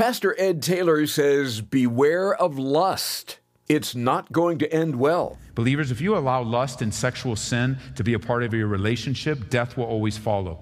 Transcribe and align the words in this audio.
Pastor 0.00 0.34
Ed 0.38 0.62
Taylor 0.62 1.06
says, 1.06 1.60
Beware 1.60 2.34
of 2.34 2.58
lust. 2.58 3.38
It's 3.68 3.94
not 3.94 4.32
going 4.32 4.56
to 4.60 4.72
end 4.72 4.96
well. 4.96 5.36
Believers, 5.54 5.90
if 5.90 6.00
you 6.00 6.16
allow 6.16 6.42
lust 6.42 6.80
and 6.80 6.92
sexual 6.92 7.36
sin 7.36 7.76
to 7.96 8.02
be 8.02 8.14
a 8.14 8.18
part 8.18 8.42
of 8.42 8.54
your 8.54 8.66
relationship, 8.66 9.50
death 9.50 9.76
will 9.76 9.84
always 9.84 10.16
follow. 10.16 10.58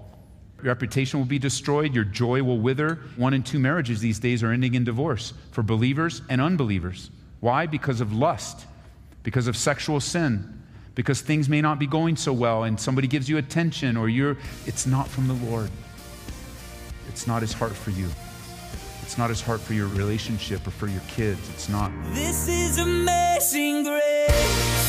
Your 0.57 0.65
reputation 0.65 1.21
will 1.21 1.25
be 1.25 1.39
destroyed, 1.39 1.95
your 1.95 2.03
joy 2.03 2.43
will 2.43 2.59
wither. 2.59 2.95
One 3.15 3.33
in 3.33 3.41
two 3.41 3.59
marriages 3.59 4.01
these 4.01 4.19
days 4.19 4.43
are 4.43 4.51
ending 4.51 4.73
in 4.73 4.83
divorce 4.83 5.31
for 5.51 5.63
believers 5.63 6.21
and 6.27 6.41
unbelievers. 6.41 7.09
Why? 7.39 7.65
Because 7.65 8.01
of 8.01 8.11
lust, 8.11 8.67
because 9.23 9.47
of 9.47 9.55
sexual 9.55 10.01
sin, 10.01 10.63
because 10.95 11.21
things 11.21 11.47
may 11.47 11.61
not 11.61 11.79
be 11.79 11.87
going 11.87 12.17
so 12.17 12.33
well 12.33 12.65
and 12.65 12.77
somebody 12.77 13.07
gives 13.07 13.29
you 13.29 13.37
attention 13.37 13.95
or 13.95 14.09
you're, 14.09 14.35
it's 14.65 14.85
not 14.85 15.07
from 15.07 15.29
the 15.29 15.33
Lord. 15.49 15.71
It's 17.07 17.25
not 17.25 17.41
his 17.41 17.53
heart 17.53 17.71
for 17.71 17.91
you. 17.91 18.09
It's 19.09 19.17
not 19.17 19.31
as 19.31 19.41
hard 19.41 19.59
for 19.59 19.73
your 19.73 19.87
relationship 19.87 20.67
or 20.67 20.69
for 20.69 20.85
your 20.85 21.01
kids. 21.07 21.49
It's 21.49 21.67
not. 21.67 21.91
This 22.13 22.47
is 22.47 22.77
amazing 22.77 23.83
grace. 23.83 24.87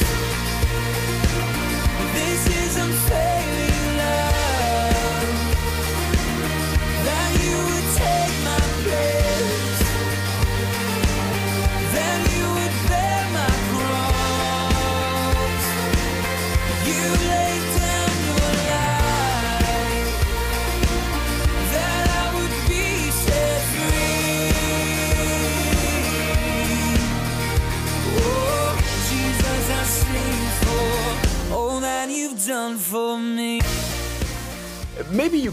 This 2.12 2.46
is 2.46 2.76
unfailing 2.76 3.96
love. 3.96 5.24
That 7.06 7.30
you 7.42 7.56
would 7.64 7.88
take 7.96 8.34
my 8.44 8.60
place. 8.84 9.19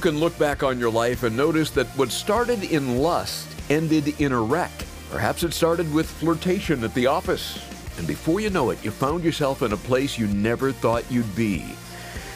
Can 0.07 0.19
look 0.21 0.39
back 0.39 0.63
on 0.63 0.79
your 0.79 0.89
life 0.89 1.23
and 1.23 1.35
notice 1.35 1.69
that 1.69 1.85
what 1.97 2.09
started 2.09 2.63
in 2.63 2.99
lust 2.99 3.45
ended 3.69 4.21
in 4.21 4.31
a 4.31 4.39
wreck. 4.39 4.71
Perhaps 5.11 5.43
it 5.43 5.53
started 5.53 5.93
with 5.93 6.09
flirtation 6.09 6.81
at 6.85 6.93
the 6.93 7.07
office, 7.07 7.61
and 7.97 8.07
before 8.07 8.39
you 8.39 8.49
know 8.49 8.69
it, 8.69 8.81
you 8.85 8.89
found 8.89 9.21
yourself 9.21 9.63
in 9.63 9.73
a 9.73 9.77
place 9.77 10.17
you 10.17 10.27
never 10.27 10.71
thought 10.71 11.03
you'd 11.11 11.35
be. 11.35 11.65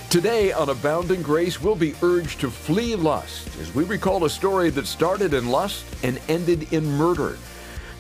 Today 0.09 0.51
on 0.51 0.67
Abounding 0.67 1.21
Grace, 1.21 1.61
we'll 1.61 1.77
be 1.77 1.95
urged 2.03 2.41
to 2.41 2.51
flee 2.51 2.93
lust 2.93 3.47
as 3.61 3.73
we 3.73 3.85
recall 3.85 4.25
a 4.25 4.29
story 4.29 4.69
that 4.71 4.85
started 4.85 5.33
in 5.33 5.47
lust 5.47 5.85
and 6.03 6.19
ended 6.27 6.73
in 6.73 6.85
murder. 6.85 7.37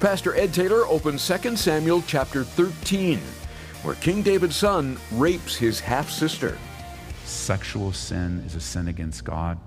Pastor 0.01 0.35
Ed 0.35 0.53
Taylor 0.53 0.85
opens 0.85 1.25
2 1.25 1.55
Samuel 1.55 2.03
chapter 2.05 2.43
13, 2.43 3.19
where 3.83 3.95
King 3.95 4.21
David's 4.21 4.57
son 4.57 4.99
rapes 5.13 5.55
his 5.55 5.79
half 5.79 6.09
sister. 6.09 6.57
Sexual 7.31 7.93
sin 7.93 8.43
is 8.45 8.55
a 8.55 8.59
sin 8.59 8.89
against 8.89 9.23
God. 9.23 9.57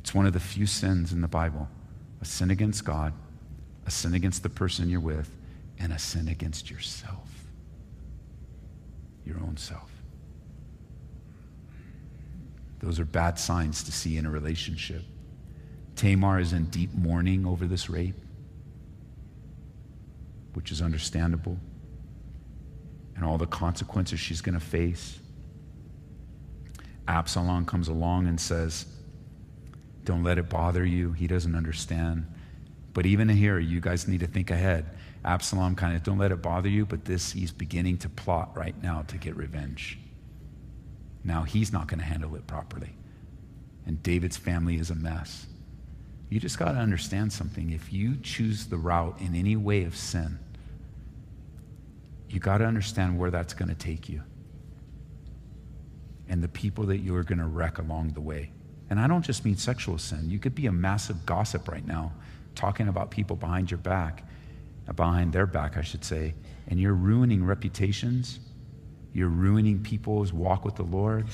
It's 0.00 0.14
one 0.14 0.26
of 0.26 0.32
the 0.32 0.40
few 0.40 0.66
sins 0.66 1.12
in 1.12 1.20
the 1.20 1.28
Bible 1.28 1.68
a 2.22 2.24
sin 2.24 2.50
against 2.50 2.82
God, 2.82 3.12
a 3.84 3.90
sin 3.90 4.14
against 4.14 4.42
the 4.42 4.48
person 4.48 4.88
you're 4.88 4.98
with, 4.98 5.30
and 5.78 5.92
a 5.92 5.98
sin 5.98 6.28
against 6.28 6.70
yourself, 6.70 7.28
your 9.26 9.36
own 9.36 9.58
self. 9.58 9.90
Those 12.80 12.98
are 12.98 13.04
bad 13.04 13.38
signs 13.38 13.84
to 13.84 13.92
see 13.92 14.16
in 14.16 14.24
a 14.24 14.30
relationship. 14.30 15.02
Tamar 15.94 16.40
is 16.40 16.54
in 16.54 16.64
deep 16.66 16.92
mourning 16.94 17.46
over 17.46 17.66
this 17.66 17.90
rape, 17.90 18.16
which 20.54 20.72
is 20.72 20.80
understandable, 20.80 21.58
and 23.14 23.26
all 23.26 23.36
the 23.36 23.46
consequences 23.46 24.18
she's 24.18 24.40
going 24.40 24.58
to 24.58 24.64
face. 24.64 25.20
Absalom 27.08 27.64
comes 27.64 27.88
along 27.88 28.26
and 28.26 28.40
says, 28.40 28.86
Don't 30.04 30.22
let 30.22 30.38
it 30.38 30.48
bother 30.48 30.84
you. 30.84 31.12
He 31.12 31.26
doesn't 31.26 31.54
understand. 31.54 32.26
But 32.94 33.06
even 33.06 33.28
here, 33.28 33.58
you 33.58 33.80
guys 33.80 34.08
need 34.08 34.20
to 34.20 34.26
think 34.26 34.50
ahead. 34.50 34.86
Absalom 35.24 35.74
kind 35.74 35.96
of, 35.96 36.02
don't 36.02 36.18
let 36.18 36.32
it 36.32 36.40
bother 36.40 36.68
you, 36.68 36.86
but 36.86 37.04
this, 37.04 37.32
he's 37.32 37.52
beginning 37.52 37.98
to 37.98 38.08
plot 38.08 38.56
right 38.56 38.80
now 38.82 39.02
to 39.08 39.18
get 39.18 39.36
revenge. 39.36 39.98
Now 41.22 41.42
he's 41.42 41.72
not 41.72 41.88
going 41.88 41.98
to 41.98 42.04
handle 42.04 42.34
it 42.36 42.46
properly. 42.46 42.94
And 43.84 44.02
David's 44.02 44.36
family 44.36 44.76
is 44.76 44.90
a 44.90 44.94
mess. 44.94 45.46
You 46.28 46.40
just 46.40 46.58
got 46.58 46.72
to 46.72 46.78
understand 46.78 47.32
something. 47.32 47.70
If 47.70 47.92
you 47.92 48.16
choose 48.22 48.66
the 48.66 48.76
route 48.76 49.20
in 49.20 49.34
any 49.34 49.56
way 49.56 49.84
of 49.84 49.96
sin, 49.96 50.38
you 52.28 52.40
got 52.40 52.58
to 52.58 52.64
understand 52.64 53.18
where 53.18 53.30
that's 53.30 53.54
going 53.54 53.68
to 53.68 53.74
take 53.74 54.08
you 54.08 54.22
and 56.28 56.42
the 56.42 56.48
people 56.48 56.84
that 56.86 56.98
you're 56.98 57.22
going 57.22 57.38
to 57.38 57.46
wreck 57.46 57.78
along 57.78 58.08
the 58.08 58.20
way. 58.20 58.50
And 58.90 59.00
I 59.00 59.06
don't 59.06 59.24
just 59.24 59.44
mean 59.44 59.56
sexual 59.56 59.98
sin. 59.98 60.30
You 60.30 60.38
could 60.38 60.54
be 60.54 60.66
a 60.66 60.72
massive 60.72 61.26
gossip 61.26 61.68
right 61.68 61.86
now, 61.86 62.12
talking 62.54 62.88
about 62.88 63.10
people 63.10 63.36
behind 63.36 63.70
your 63.70 63.78
back, 63.78 64.24
behind 64.94 65.32
their 65.32 65.46
back, 65.46 65.76
I 65.76 65.82
should 65.82 66.04
say, 66.04 66.34
and 66.68 66.80
you're 66.80 66.94
ruining 66.94 67.44
reputations. 67.44 68.40
You're 69.12 69.28
ruining 69.28 69.82
people's 69.82 70.32
walk 70.32 70.64
with 70.64 70.76
the 70.76 70.82
Lord. 70.82 71.26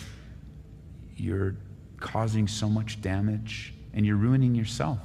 You're 1.16 1.56
causing 1.98 2.48
so 2.48 2.68
much 2.68 3.00
damage, 3.00 3.74
and 3.92 4.06
you're 4.06 4.16
ruining 4.16 4.54
yourself. 4.54 4.98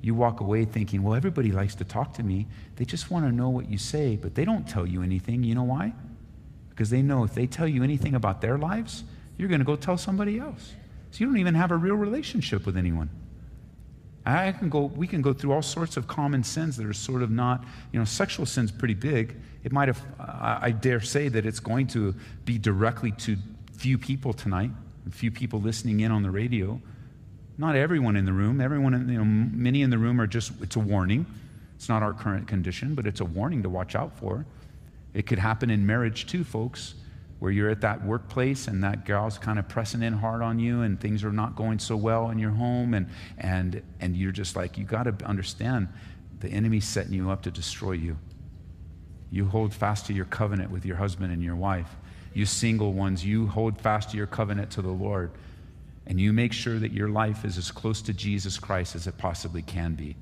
You 0.00 0.14
walk 0.14 0.40
away 0.40 0.64
thinking, 0.64 1.02
well, 1.02 1.14
everybody 1.14 1.52
likes 1.52 1.74
to 1.76 1.84
talk 1.84 2.14
to 2.14 2.22
me. 2.22 2.46
They 2.76 2.84
just 2.84 3.10
want 3.10 3.26
to 3.26 3.32
know 3.32 3.50
what 3.50 3.68
you 3.68 3.76
say, 3.76 4.16
but 4.16 4.34
they 4.34 4.44
don't 4.44 4.66
tell 4.66 4.86
you 4.86 5.02
anything. 5.02 5.42
You 5.42 5.54
know 5.54 5.64
why? 5.64 5.92
Because 6.80 6.88
they 6.88 7.02
know 7.02 7.24
if 7.24 7.34
they 7.34 7.46
tell 7.46 7.68
you 7.68 7.82
anything 7.82 8.14
about 8.14 8.40
their 8.40 8.56
lives, 8.56 9.04
you're 9.36 9.50
going 9.50 9.58
to 9.58 9.66
go 9.66 9.76
tell 9.76 9.98
somebody 9.98 10.38
else. 10.38 10.72
So 11.10 11.18
you 11.18 11.26
don't 11.26 11.36
even 11.36 11.54
have 11.54 11.72
a 11.72 11.76
real 11.76 11.94
relationship 11.94 12.64
with 12.64 12.74
anyone. 12.74 13.10
I 14.24 14.52
can 14.52 14.70
go, 14.70 14.86
we 14.86 15.06
can 15.06 15.20
go 15.20 15.34
through 15.34 15.52
all 15.52 15.60
sorts 15.60 15.98
of 15.98 16.08
common 16.08 16.42
sins 16.42 16.78
that 16.78 16.86
are 16.86 16.94
sort 16.94 17.20
of 17.20 17.30
not, 17.30 17.66
you 17.92 17.98
know, 17.98 18.06
sexual 18.06 18.46
sin's 18.46 18.72
pretty 18.72 18.94
big. 18.94 19.36
It 19.62 19.72
might 19.72 19.88
have, 19.88 20.02
I 20.18 20.70
dare 20.70 21.02
say 21.02 21.28
that 21.28 21.44
it's 21.44 21.60
going 21.60 21.86
to 21.88 22.14
be 22.46 22.56
directly 22.56 23.12
to 23.12 23.36
few 23.74 23.98
people 23.98 24.32
tonight, 24.32 24.70
few 25.10 25.30
people 25.30 25.60
listening 25.60 26.00
in 26.00 26.10
on 26.10 26.22
the 26.22 26.30
radio. 26.30 26.80
Not 27.58 27.76
everyone 27.76 28.16
in 28.16 28.24
the 28.24 28.32
room. 28.32 28.58
Everyone, 28.58 28.94
in, 28.94 29.06
you 29.06 29.18
know, 29.18 29.24
many 29.26 29.82
in 29.82 29.90
the 29.90 29.98
room 29.98 30.18
are 30.18 30.26
just, 30.26 30.52
it's 30.62 30.76
a 30.76 30.80
warning. 30.80 31.26
It's 31.74 31.90
not 31.90 32.02
our 32.02 32.14
current 32.14 32.48
condition, 32.48 32.94
but 32.94 33.06
it's 33.06 33.20
a 33.20 33.26
warning 33.26 33.64
to 33.64 33.68
watch 33.68 33.94
out 33.94 34.18
for. 34.18 34.46
It 35.14 35.26
could 35.26 35.38
happen 35.38 35.70
in 35.70 35.86
marriage 35.86 36.26
too, 36.26 36.44
folks, 36.44 36.94
where 37.38 37.50
you're 37.50 37.70
at 37.70 37.80
that 37.80 38.04
workplace 38.04 38.68
and 38.68 38.84
that 38.84 39.04
gal's 39.04 39.38
kind 39.38 39.58
of 39.58 39.68
pressing 39.68 40.02
in 40.02 40.12
hard 40.12 40.42
on 40.42 40.58
you 40.58 40.82
and 40.82 41.00
things 41.00 41.24
are 41.24 41.32
not 41.32 41.56
going 41.56 41.78
so 41.78 41.96
well 41.96 42.30
in 42.30 42.38
your 42.38 42.50
home 42.50 42.94
and 42.94 43.08
and 43.38 43.82
and 44.00 44.14
you're 44.14 44.30
just 44.30 44.56
like 44.56 44.76
you 44.76 44.84
got 44.84 45.04
to 45.04 45.26
understand 45.26 45.88
the 46.40 46.48
enemy's 46.48 46.86
setting 46.86 47.12
you 47.12 47.30
up 47.30 47.42
to 47.42 47.50
destroy 47.50 47.92
you. 47.92 48.16
You 49.30 49.46
hold 49.46 49.72
fast 49.72 50.06
to 50.06 50.12
your 50.12 50.24
covenant 50.24 50.70
with 50.70 50.84
your 50.84 50.96
husband 50.96 51.32
and 51.32 51.42
your 51.42 51.56
wife. 51.56 51.96
You 52.32 52.46
single 52.46 52.92
ones, 52.92 53.24
you 53.24 53.46
hold 53.46 53.80
fast 53.80 54.10
to 54.10 54.16
your 54.16 54.26
covenant 54.26 54.70
to 54.72 54.82
the 54.82 54.90
Lord. 54.90 55.30
And 56.06 56.20
you 56.20 56.32
make 56.32 56.52
sure 56.52 56.78
that 56.78 56.92
your 56.92 57.08
life 57.08 57.44
is 57.44 57.56
as 57.58 57.70
close 57.70 58.02
to 58.02 58.12
Jesus 58.12 58.58
Christ 58.58 58.96
as 58.96 59.06
it 59.06 59.18
possibly 59.18 59.62
can 59.62 59.94
be. 59.94 60.16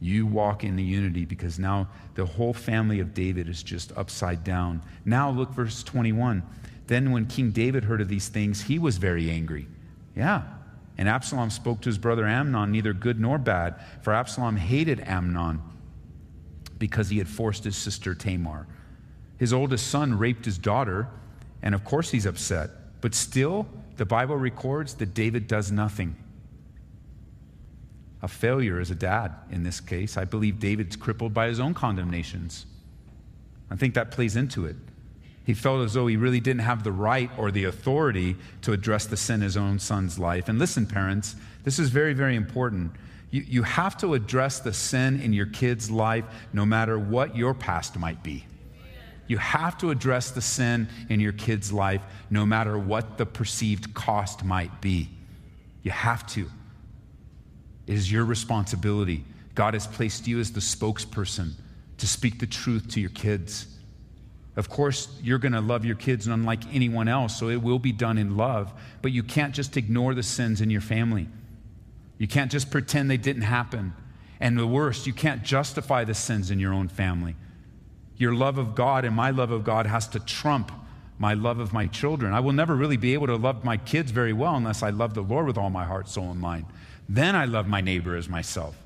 You 0.00 0.26
walk 0.26 0.62
in 0.62 0.76
the 0.76 0.82
unity 0.82 1.24
because 1.24 1.58
now 1.58 1.88
the 2.14 2.26
whole 2.26 2.52
family 2.52 3.00
of 3.00 3.14
David 3.14 3.48
is 3.48 3.62
just 3.62 3.96
upside 3.96 4.44
down. 4.44 4.82
Now, 5.04 5.30
look, 5.30 5.50
verse 5.52 5.82
21. 5.82 6.42
Then, 6.86 7.10
when 7.10 7.26
King 7.26 7.50
David 7.50 7.84
heard 7.84 8.00
of 8.00 8.08
these 8.08 8.28
things, 8.28 8.62
he 8.62 8.78
was 8.78 8.98
very 8.98 9.30
angry. 9.30 9.66
Yeah. 10.14 10.42
And 10.98 11.08
Absalom 11.08 11.50
spoke 11.50 11.80
to 11.82 11.88
his 11.88 11.98
brother 11.98 12.26
Amnon, 12.26 12.72
neither 12.72 12.92
good 12.92 13.18
nor 13.18 13.38
bad, 13.38 13.74
for 14.02 14.12
Absalom 14.12 14.56
hated 14.56 15.00
Amnon 15.00 15.62
because 16.78 17.08
he 17.08 17.18
had 17.18 17.28
forced 17.28 17.64
his 17.64 17.76
sister 17.76 18.14
Tamar. 18.14 18.66
His 19.38 19.52
oldest 19.52 19.88
son 19.88 20.18
raped 20.18 20.44
his 20.44 20.58
daughter, 20.58 21.08
and 21.62 21.74
of 21.74 21.84
course 21.84 22.10
he's 22.10 22.26
upset. 22.26 22.70
But 23.00 23.14
still, 23.14 23.66
the 23.96 24.06
Bible 24.06 24.36
records 24.36 24.94
that 24.94 25.14
David 25.14 25.46
does 25.46 25.72
nothing 25.72 26.16
a 28.22 28.28
failure 28.28 28.80
as 28.80 28.90
a 28.90 28.94
dad 28.94 29.32
in 29.50 29.62
this 29.62 29.80
case. 29.80 30.16
I 30.16 30.24
believe 30.24 30.58
David's 30.58 30.96
crippled 30.96 31.34
by 31.34 31.48
his 31.48 31.60
own 31.60 31.74
condemnations. 31.74 32.66
I 33.70 33.76
think 33.76 33.94
that 33.94 34.10
plays 34.10 34.36
into 34.36 34.66
it. 34.66 34.76
He 35.44 35.54
felt 35.54 35.84
as 35.84 35.94
though 35.94 36.08
he 36.08 36.16
really 36.16 36.40
didn't 36.40 36.62
have 36.62 36.82
the 36.82 36.92
right 36.92 37.30
or 37.38 37.52
the 37.52 37.64
authority 37.64 38.36
to 38.62 38.72
address 38.72 39.06
the 39.06 39.16
sin 39.16 39.36
in 39.36 39.42
his 39.42 39.56
own 39.56 39.78
son's 39.78 40.18
life. 40.18 40.48
And 40.48 40.58
listen, 40.58 40.86
parents, 40.86 41.36
this 41.62 41.78
is 41.78 41.90
very, 41.90 42.14
very 42.14 42.34
important. 42.34 42.92
You, 43.30 43.44
you 43.46 43.62
have 43.62 43.96
to 43.98 44.14
address 44.14 44.58
the 44.58 44.72
sin 44.72 45.20
in 45.20 45.32
your 45.32 45.46
kid's 45.46 45.90
life 45.90 46.24
no 46.52 46.66
matter 46.66 46.98
what 46.98 47.36
your 47.36 47.54
past 47.54 47.96
might 47.96 48.24
be. 48.24 48.44
You 49.28 49.38
have 49.38 49.76
to 49.78 49.90
address 49.90 50.30
the 50.30 50.40
sin 50.40 50.88
in 51.08 51.20
your 51.20 51.32
kid's 51.32 51.72
life 51.72 52.02
no 52.30 52.46
matter 52.46 52.78
what 52.78 53.18
the 53.18 53.26
perceived 53.26 53.94
cost 53.94 54.44
might 54.44 54.80
be. 54.80 55.10
You 55.82 55.90
have 55.90 56.26
to. 56.28 56.50
It 57.86 57.94
is 57.94 58.10
your 58.10 58.24
responsibility. 58.24 59.24
God 59.54 59.74
has 59.74 59.86
placed 59.86 60.26
you 60.26 60.40
as 60.40 60.52
the 60.52 60.60
spokesperson 60.60 61.52
to 61.98 62.06
speak 62.06 62.38
the 62.38 62.46
truth 62.46 62.88
to 62.90 63.00
your 63.00 63.10
kids. 63.10 63.66
Of 64.56 64.68
course, 64.68 65.08
you're 65.22 65.38
going 65.38 65.52
to 65.52 65.60
love 65.60 65.84
your 65.84 65.96
kids 65.96 66.26
unlike 66.26 66.62
anyone 66.72 67.08
else, 67.08 67.38
so 67.38 67.48
it 67.48 67.62
will 67.62 67.78
be 67.78 67.92
done 67.92 68.18
in 68.18 68.36
love, 68.36 68.72
but 69.02 69.12
you 69.12 69.22
can't 69.22 69.54
just 69.54 69.76
ignore 69.76 70.14
the 70.14 70.22
sins 70.22 70.60
in 70.60 70.70
your 70.70 70.80
family. 70.80 71.28
You 72.18 72.26
can't 72.26 72.50
just 72.50 72.70
pretend 72.70 73.10
they 73.10 73.18
didn't 73.18 73.42
happen. 73.42 73.92
And 74.40 74.58
the 74.58 74.66
worst, 74.66 75.06
you 75.06 75.12
can't 75.12 75.42
justify 75.42 76.04
the 76.04 76.14
sins 76.14 76.50
in 76.50 76.58
your 76.58 76.72
own 76.72 76.88
family. 76.88 77.36
Your 78.16 78.34
love 78.34 78.56
of 78.56 78.74
God 78.74 79.04
and 79.04 79.14
my 79.14 79.30
love 79.30 79.50
of 79.50 79.64
God 79.64 79.86
has 79.86 80.08
to 80.08 80.20
trump 80.20 80.72
my 81.18 81.34
love 81.34 81.58
of 81.58 81.72
my 81.72 81.86
children. 81.86 82.32
I 82.32 82.40
will 82.40 82.52
never 82.52 82.74
really 82.74 82.96
be 82.96 83.14
able 83.14 83.26
to 83.26 83.36
love 83.36 83.64
my 83.64 83.76
kids 83.76 84.10
very 84.10 84.32
well 84.32 84.54
unless 84.54 84.82
I 84.82 84.90
love 84.90 85.14
the 85.14 85.22
Lord 85.22 85.46
with 85.46 85.58
all 85.58 85.70
my 85.70 85.84
heart, 85.84 86.08
soul, 86.08 86.30
and 86.30 86.40
mind. 86.40 86.66
Then 87.08 87.36
I 87.36 87.44
love 87.44 87.66
my 87.68 87.80
neighbor 87.80 88.16
as 88.16 88.28
myself. 88.28 88.76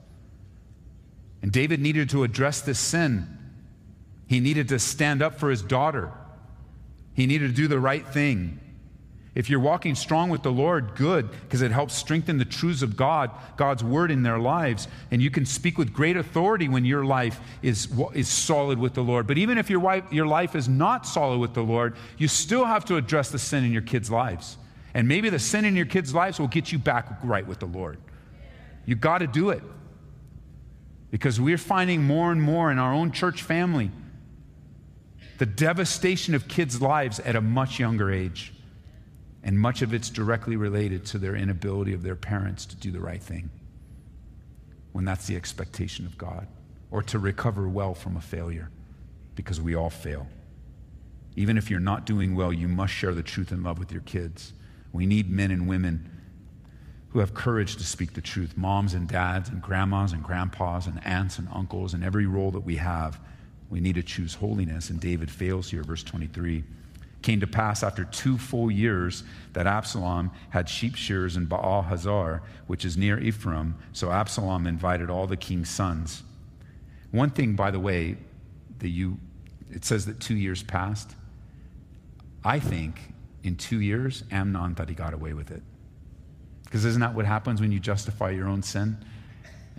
And 1.42 1.50
David 1.50 1.80
needed 1.80 2.10
to 2.10 2.22
address 2.22 2.60
this 2.60 2.78
sin. 2.78 3.26
He 4.26 4.40
needed 4.40 4.68
to 4.68 4.78
stand 4.78 5.22
up 5.22 5.38
for 5.38 5.50
his 5.50 5.62
daughter. 5.62 6.12
He 7.14 7.26
needed 7.26 7.48
to 7.48 7.54
do 7.54 7.66
the 7.66 7.80
right 7.80 8.06
thing. 8.06 8.60
If 9.34 9.48
you're 9.48 9.60
walking 9.60 9.94
strong 9.94 10.28
with 10.28 10.42
the 10.42 10.50
Lord, 10.50 10.96
good, 10.96 11.30
because 11.30 11.62
it 11.62 11.70
helps 11.70 11.94
strengthen 11.94 12.38
the 12.38 12.44
truths 12.44 12.82
of 12.82 12.96
God, 12.96 13.30
God's 13.56 13.82
word 13.84 14.10
in 14.10 14.22
their 14.24 14.40
lives. 14.40 14.88
And 15.10 15.22
you 15.22 15.30
can 15.30 15.46
speak 15.46 15.78
with 15.78 15.92
great 15.92 16.16
authority 16.16 16.68
when 16.68 16.84
your 16.84 17.04
life 17.04 17.40
is, 17.62 17.88
is 18.12 18.28
solid 18.28 18.78
with 18.78 18.94
the 18.94 19.02
Lord. 19.02 19.28
But 19.28 19.38
even 19.38 19.56
if 19.56 19.70
your, 19.70 19.80
wife, 19.80 20.12
your 20.12 20.26
life 20.26 20.56
is 20.56 20.68
not 20.68 21.06
solid 21.06 21.38
with 21.38 21.54
the 21.54 21.62
Lord, 21.62 21.96
you 22.18 22.26
still 22.26 22.64
have 22.64 22.84
to 22.86 22.96
address 22.96 23.30
the 23.30 23.38
sin 23.38 23.64
in 23.64 23.72
your 23.72 23.82
kids' 23.82 24.10
lives. 24.10 24.56
And 24.94 25.06
maybe 25.06 25.30
the 25.30 25.38
sin 25.38 25.64
in 25.64 25.76
your 25.76 25.86
kids' 25.86 26.12
lives 26.12 26.40
will 26.40 26.48
get 26.48 26.72
you 26.72 26.78
back 26.78 27.06
right 27.22 27.46
with 27.46 27.60
the 27.60 27.66
Lord. 27.66 27.98
You 28.90 28.96
got 28.96 29.18
to 29.18 29.28
do 29.28 29.50
it. 29.50 29.62
Because 31.12 31.40
we're 31.40 31.58
finding 31.58 32.02
more 32.02 32.32
and 32.32 32.42
more 32.42 32.72
in 32.72 32.80
our 32.80 32.92
own 32.92 33.12
church 33.12 33.44
family 33.44 33.92
the 35.38 35.46
devastation 35.46 36.34
of 36.34 36.48
kids' 36.48 36.82
lives 36.82 37.20
at 37.20 37.36
a 37.36 37.40
much 37.40 37.78
younger 37.78 38.10
age. 38.10 38.52
And 39.44 39.56
much 39.56 39.82
of 39.82 39.94
it's 39.94 40.10
directly 40.10 40.56
related 40.56 41.06
to 41.06 41.18
their 41.18 41.36
inability 41.36 41.92
of 41.92 42.02
their 42.02 42.16
parents 42.16 42.66
to 42.66 42.74
do 42.74 42.90
the 42.90 42.98
right 42.98 43.22
thing 43.22 43.50
when 44.90 45.04
that's 45.04 45.28
the 45.28 45.36
expectation 45.36 46.04
of 46.04 46.18
God, 46.18 46.48
or 46.90 47.00
to 47.04 47.20
recover 47.20 47.68
well 47.68 47.94
from 47.94 48.16
a 48.16 48.20
failure, 48.20 48.70
because 49.36 49.60
we 49.60 49.76
all 49.76 49.88
fail. 49.88 50.26
Even 51.36 51.56
if 51.56 51.70
you're 51.70 51.78
not 51.78 52.06
doing 52.06 52.34
well, 52.34 52.52
you 52.52 52.66
must 52.66 52.92
share 52.92 53.14
the 53.14 53.22
truth 53.22 53.52
and 53.52 53.62
love 53.62 53.78
with 53.78 53.92
your 53.92 54.02
kids. 54.02 54.52
We 54.92 55.06
need 55.06 55.30
men 55.30 55.52
and 55.52 55.68
women 55.68 56.19
who 57.10 57.18
have 57.18 57.34
courage 57.34 57.76
to 57.76 57.84
speak 57.84 58.14
the 58.14 58.20
truth 58.20 58.56
moms 58.56 58.94
and 58.94 59.08
dads, 59.08 59.48
and 59.48 59.60
grandmas 59.60 60.12
and 60.12 60.22
grandpas, 60.22 60.86
and 60.86 61.04
aunts 61.04 61.38
and 61.38 61.48
uncles, 61.52 61.94
and 61.94 62.04
every 62.04 62.26
role 62.26 62.50
that 62.50 62.60
we 62.60 62.76
have. 62.76 63.18
We 63.68 63.80
need 63.80 63.94
to 63.94 64.02
choose 64.02 64.34
holiness, 64.34 64.90
and 64.90 65.00
David 65.00 65.30
fails 65.30 65.70
here, 65.70 65.82
verse 65.82 66.02
23 66.02 66.64
came 67.22 67.40
to 67.40 67.46
pass 67.46 67.82
after 67.82 68.04
two 68.04 68.38
full 68.38 68.70
years 68.70 69.24
that 69.52 69.66
Absalom 69.66 70.30
had 70.50 70.68
sheep 70.68 70.94
shears 70.94 71.36
in 71.36 71.44
Baal 71.46 71.82
Hazor, 71.82 72.42
which 72.66 72.84
is 72.84 72.96
near 72.96 73.18
Ephraim. 73.20 73.76
So 73.92 74.10
Absalom 74.10 74.66
invited 74.66 75.10
all 75.10 75.26
the 75.26 75.36
king's 75.36 75.68
sons. 75.68 76.22
One 77.10 77.30
thing, 77.30 77.54
by 77.54 77.70
the 77.70 77.80
way, 77.80 78.16
that 78.78 78.88
you, 78.88 79.18
it 79.70 79.84
says 79.84 80.06
that 80.06 80.20
two 80.20 80.36
years 80.36 80.62
passed. 80.62 81.14
I 82.44 82.58
think 82.58 83.12
in 83.42 83.56
two 83.56 83.80
years, 83.80 84.24
Amnon 84.30 84.74
thought 84.74 84.88
he 84.88 84.94
got 84.94 85.12
away 85.12 85.34
with 85.34 85.50
it. 85.50 85.62
Because 86.70 86.86
isn't 86.86 87.00
that 87.00 87.14
what 87.14 87.26
happens 87.26 87.60
when 87.60 87.72
you 87.72 87.80
justify 87.80 88.30
your 88.30 88.48
own 88.48 88.62
sin? 88.62 88.96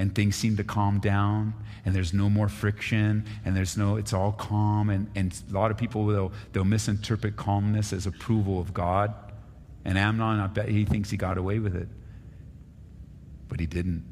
and 0.01 0.15
things 0.15 0.35
seem 0.35 0.57
to 0.57 0.63
calm 0.63 0.99
down 0.99 1.53
and 1.85 1.93
there's 1.93 2.11
no 2.11 2.29
more 2.29 2.49
friction 2.49 3.25
and 3.45 3.55
there's 3.55 3.77
no 3.77 3.97
it's 3.97 4.13
all 4.13 4.31
calm 4.31 4.89
and, 4.89 5.07
and 5.15 5.39
a 5.49 5.53
lot 5.53 5.69
of 5.69 5.77
people 5.77 6.05
will 6.05 6.31
they'll 6.53 6.65
misinterpret 6.65 7.35
calmness 7.35 7.93
as 7.93 8.07
approval 8.07 8.59
of 8.59 8.73
god. 8.73 9.13
And 9.85 9.97
amnon 9.97 10.39
i 10.39 10.47
bet 10.47 10.69
he 10.69 10.85
thinks 10.85 11.09
he 11.09 11.17
got 11.17 11.37
away 11.37 11.59
with 11.59 11.75
it. 11.75 11.87
But 13.47 13.59
he 13.59 13.65
didn't. 13.65 14.03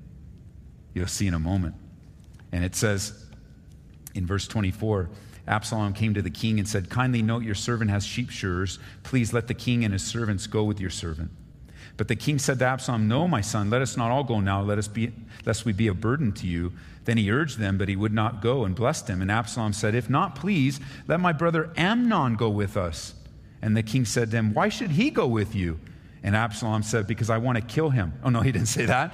You'll 0.93 1.07
see 1.07 1.27
in 1.27 1.33
a 1.33 1.39
moment. 1.39 1.75
And 2.51 2.63
it 2.63 2.75
says 2.75 3.25
in 4.13 4.25
verse 4.25 4.47
24 4.47 5.09
absalom 5.47 5.93
came 5.93 6.13
to 6.13 6.21
the 6.21 6.29
king 6.29 6.59
and 6.59 6.67
said 6.67 6.89
kindly 6.91 7.23
note 7.23 7.43
your 7.43 7.55
servant 7.55 7.89
has 7.89 8.05
sheep 8.05 8.29
shearers. 8.29 8.77
Please 9.01 9.33
let 9.33 9.47
the 9.47 9.55
king 9.55 9.83
and 9.83 9.93
his 9.93 10.03
servants 10.03 10.45
go 10.45 10.63
with 10.63 10.79
your 10.79 10.91
servant 10.91 11.31
but 11.99 12.07
the 12.07 12.15
king 12.15 12.39
said 12.39 12.59
to 12.59 12.65
Absalom, 12.65 13.09
No, 13.09 13.27
my 13.27 13.41
son, 13.41 13.69
let 13.69 13.81
us 13.81 13.97
not 13.97 14.09
all 14.09 14.23
go 14.23 14.39
now, 14.39 14.61
let 14.61 14.77
us 14.77 14.87
be, 14.87 15.11
lest 15.45 15.65
we 15.65 15.73
be 15.73 15.89
a 15.89 15.93
burden 15.93 16.31
to 16.31 16.47
you. 16.47 16.71
Then 17.03 17.17
he 17.17 17.29
urged 17.29 17.59
them, 17.59 17.77
but 17.77 17.89
he 17.89 17.97
would 17.97 18.13
not 18.13 18.41
go 18.41 18.63
and 18.63 18.73
blessed 18.73 19.09
him. 19.09 19.21
And 19.21 19.29
Absalom 19.29 19.73
said, 19.73 19.95
If 19.95 20.09
not, 20.09 20.33
please, 20.33 20.79
let 21.09 21.19
my 21.19 21.33
brother 21.33 21.73
Amnon 21.75 22.37
go 22.37 22.49
with 22.49 22.77
us. 22.77 23.15
And 23.61 23.75
the 23.75 23.83
king 23.83 24.05
said 24.05 24.31
to 24.31 24.37
him, 24.37 24.53
Why 24.53 24.69
should 24.69 24.91
he 24.91 25.09
go 25.09 25.27
with 25.27 25.53
you? 25.53 25.77
And 26.23 26.37
Absalom 26.37 26.83
said, 26.83 27.05
Because 27.05 27.29
I 27.29 27.37
want 27.37 27.57
to 27.57 27.61
kill 27.61 27.89
him. 27.89 28.13
Oh, 28.23 28.29
no, 28.29 28.39
he 28.39 28.53
didn't 28.53 28.69
say 28.69 28.85
that. 28.85 29.13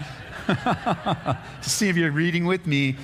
see 1.61 1.89
if 1.89 1.97
you're 1.97 2.11
reading 2.11 2.45
with 2.45 2.67
me. 2.67 2.97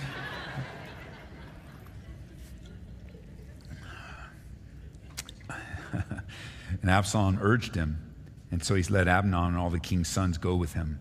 and 5.92 6.92
Absalom 6.92 7.40
urged 7.42 7.74
him. 7.74 8.11
And 8.52 8.64
so 8.64 8.76
he's 8.76 8.90
let 8.90 9.08
Amnon 9.08 9.50
and 9.50 9.58
all 9.58 9.70
the 9.70 9.80
king's 9.80 10.10
sons 10.10 10.38
go 10.38 10.56
with 10.56 10.74
him. 10.74 11.00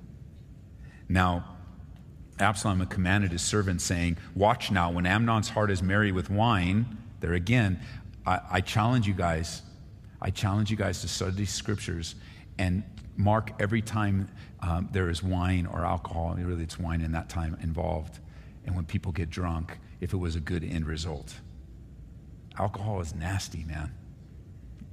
Now, 1.09 1.57
Absalom 2.39 2.79
had 2.79 2.91
commanded 2.91 3.33
his 3.33 3.43
servants, 3.43 3.85
saying, 3.85 4.17
Watch 4.35 4.71
now, 4.71 4.91
when 4.91 5.05
Amnon's 5.05 5.51
heart 5.51 5.71
is 5.71 5.83
merry 5.83 6.13
with 6.13 6.31
wine, 6.31 6.97
there 7.21 7.35
again, 7.35 7.81
I, 8.25 8.41
I 8.51 8.61
challenge 8.61 9.07
you 9.07 9.15
guys, 9.15 9.63
I 10.23 10.31
challenge 10.31 10.71
you 10.71 10.77
guys 10.77 11.01
to 11.03 11.09
study 11.09 11.45
scriptures 11.45 12.15
and 12.59 12.83
mark 13.17 13.53
every 13.59 13.83
time 13.83 14.29
um, 14.61 14.89
there 14.93 15.11
is 15.11 15.23
wine 15.23 15.67
or 15.67 15.85
alcohol, 15.85 16.35
really 16.39 16.63
it's 16.63 16.79
wine 16.79 17.01
in 17.01 17.13
that 17.13 17.29
time 17.29 17.57
involved, 17.63 18.19
and 18.65 18.75
when 18.75 18.85
people 18.85 19.13
get 19.13 19.31
drunk, 19.31 19.79
if 20.01 20.13
it 20.13 20.17
was 20.17 20.37
a 20.37 20.41
good 20.41 20.65
end 20.65 20.87
result. 20.87 21.35
Alcohol 22.59 23.01
is 23.01 23.15
nasty, 23.15 23.65
man. 23.65 23.93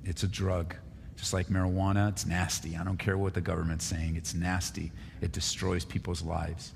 It's 0.04 0.24
a 0.24 0.28
drug. 0.28 0.76
Just 1.18 1.34
like 1.34 1.48
marijuana, 1.48 2.10
it's 2.10 2.26
nasty. 2.26 2.78
I 2.78 2.84
don't 2.84 2.98
care 2.98 3.18
what 3.18 3.34
the 3.34 3.42
government's 3.42 3.86
saying, 3.86 4.16
it's 4.16 4.34
nasty. 4.34 4.92
It 5.22 5.32
destroys 5.32 5.84
people's 5.84 6.22
lives. 6.22 6.74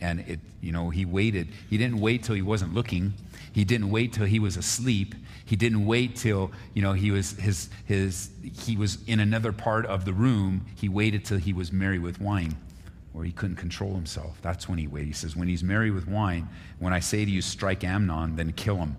And 0.00 0.20
it, 0.20 0.40
you 0.60 0.72
know, 0.72 0.90
he 0.90 1.06
waited. 1.06 1.48
He 1.70 1.78
didn't 1.78 2.00
wait 2.00 2.22
till 2.22 2.34
he 2.34 2.42
wasn't 2.42 2.74
looking. 2.74 3.14
He 3.52 3.64
didn't 3.64 3.90
wait 3.90 4.12
till 4.12 4.26
he 4.26 4.38
was 4.38 4.58
asleep. 4.58 5.14
He 5.46 5.56
didn't 5.56 5.86
wait 5.86 6.16
till, 6.16 6.50
you 6.74 6.82
know, 6.82 6.92
he 6.92 7.10
was 7.10 7.32
his 7.32 7.70
his 7.86 8.30
he 8.42 8.76
was 8.76 8.98
in 9.06 9.20
another 9.20 9.52
part 9.52 9.86
of 9.86 10.04
the 10.04 10.12
room. 10.12 10.66
He 10.74 10.90
waited 10.90 11.24
till 11.24 11.38
he 11.38 11.54
was 11.54 11.72
merry 11.72 11.98
with 11.98 12.20
wine 12.20 12.56
or 13.16 13.24
he 13.24 13.32
couldn't 13.32 13.56
control 13.56 13.94
himself. 13.94 14.38
That's 14.42 14.68
when 14.68 14.78
he 14.78 14.86
waited. 14.86 15.06
He 15.06 15.12
says, 15.14 15.34
When 15.34 15.48
he's 15.48 15.64
merry 15.64 15.90
with 15.90 16.06
wine, 16.06 16.48
when 16.78 16.92
I 16.92 17.00
say 17.00 17.24
to 17.24 17.30
you, 17.30 17.40
strike 17.40 17.82
Amnon, 17.82 18.36
then 18.36 18.52
kill 18.52 18.76
him. 18.76 18.96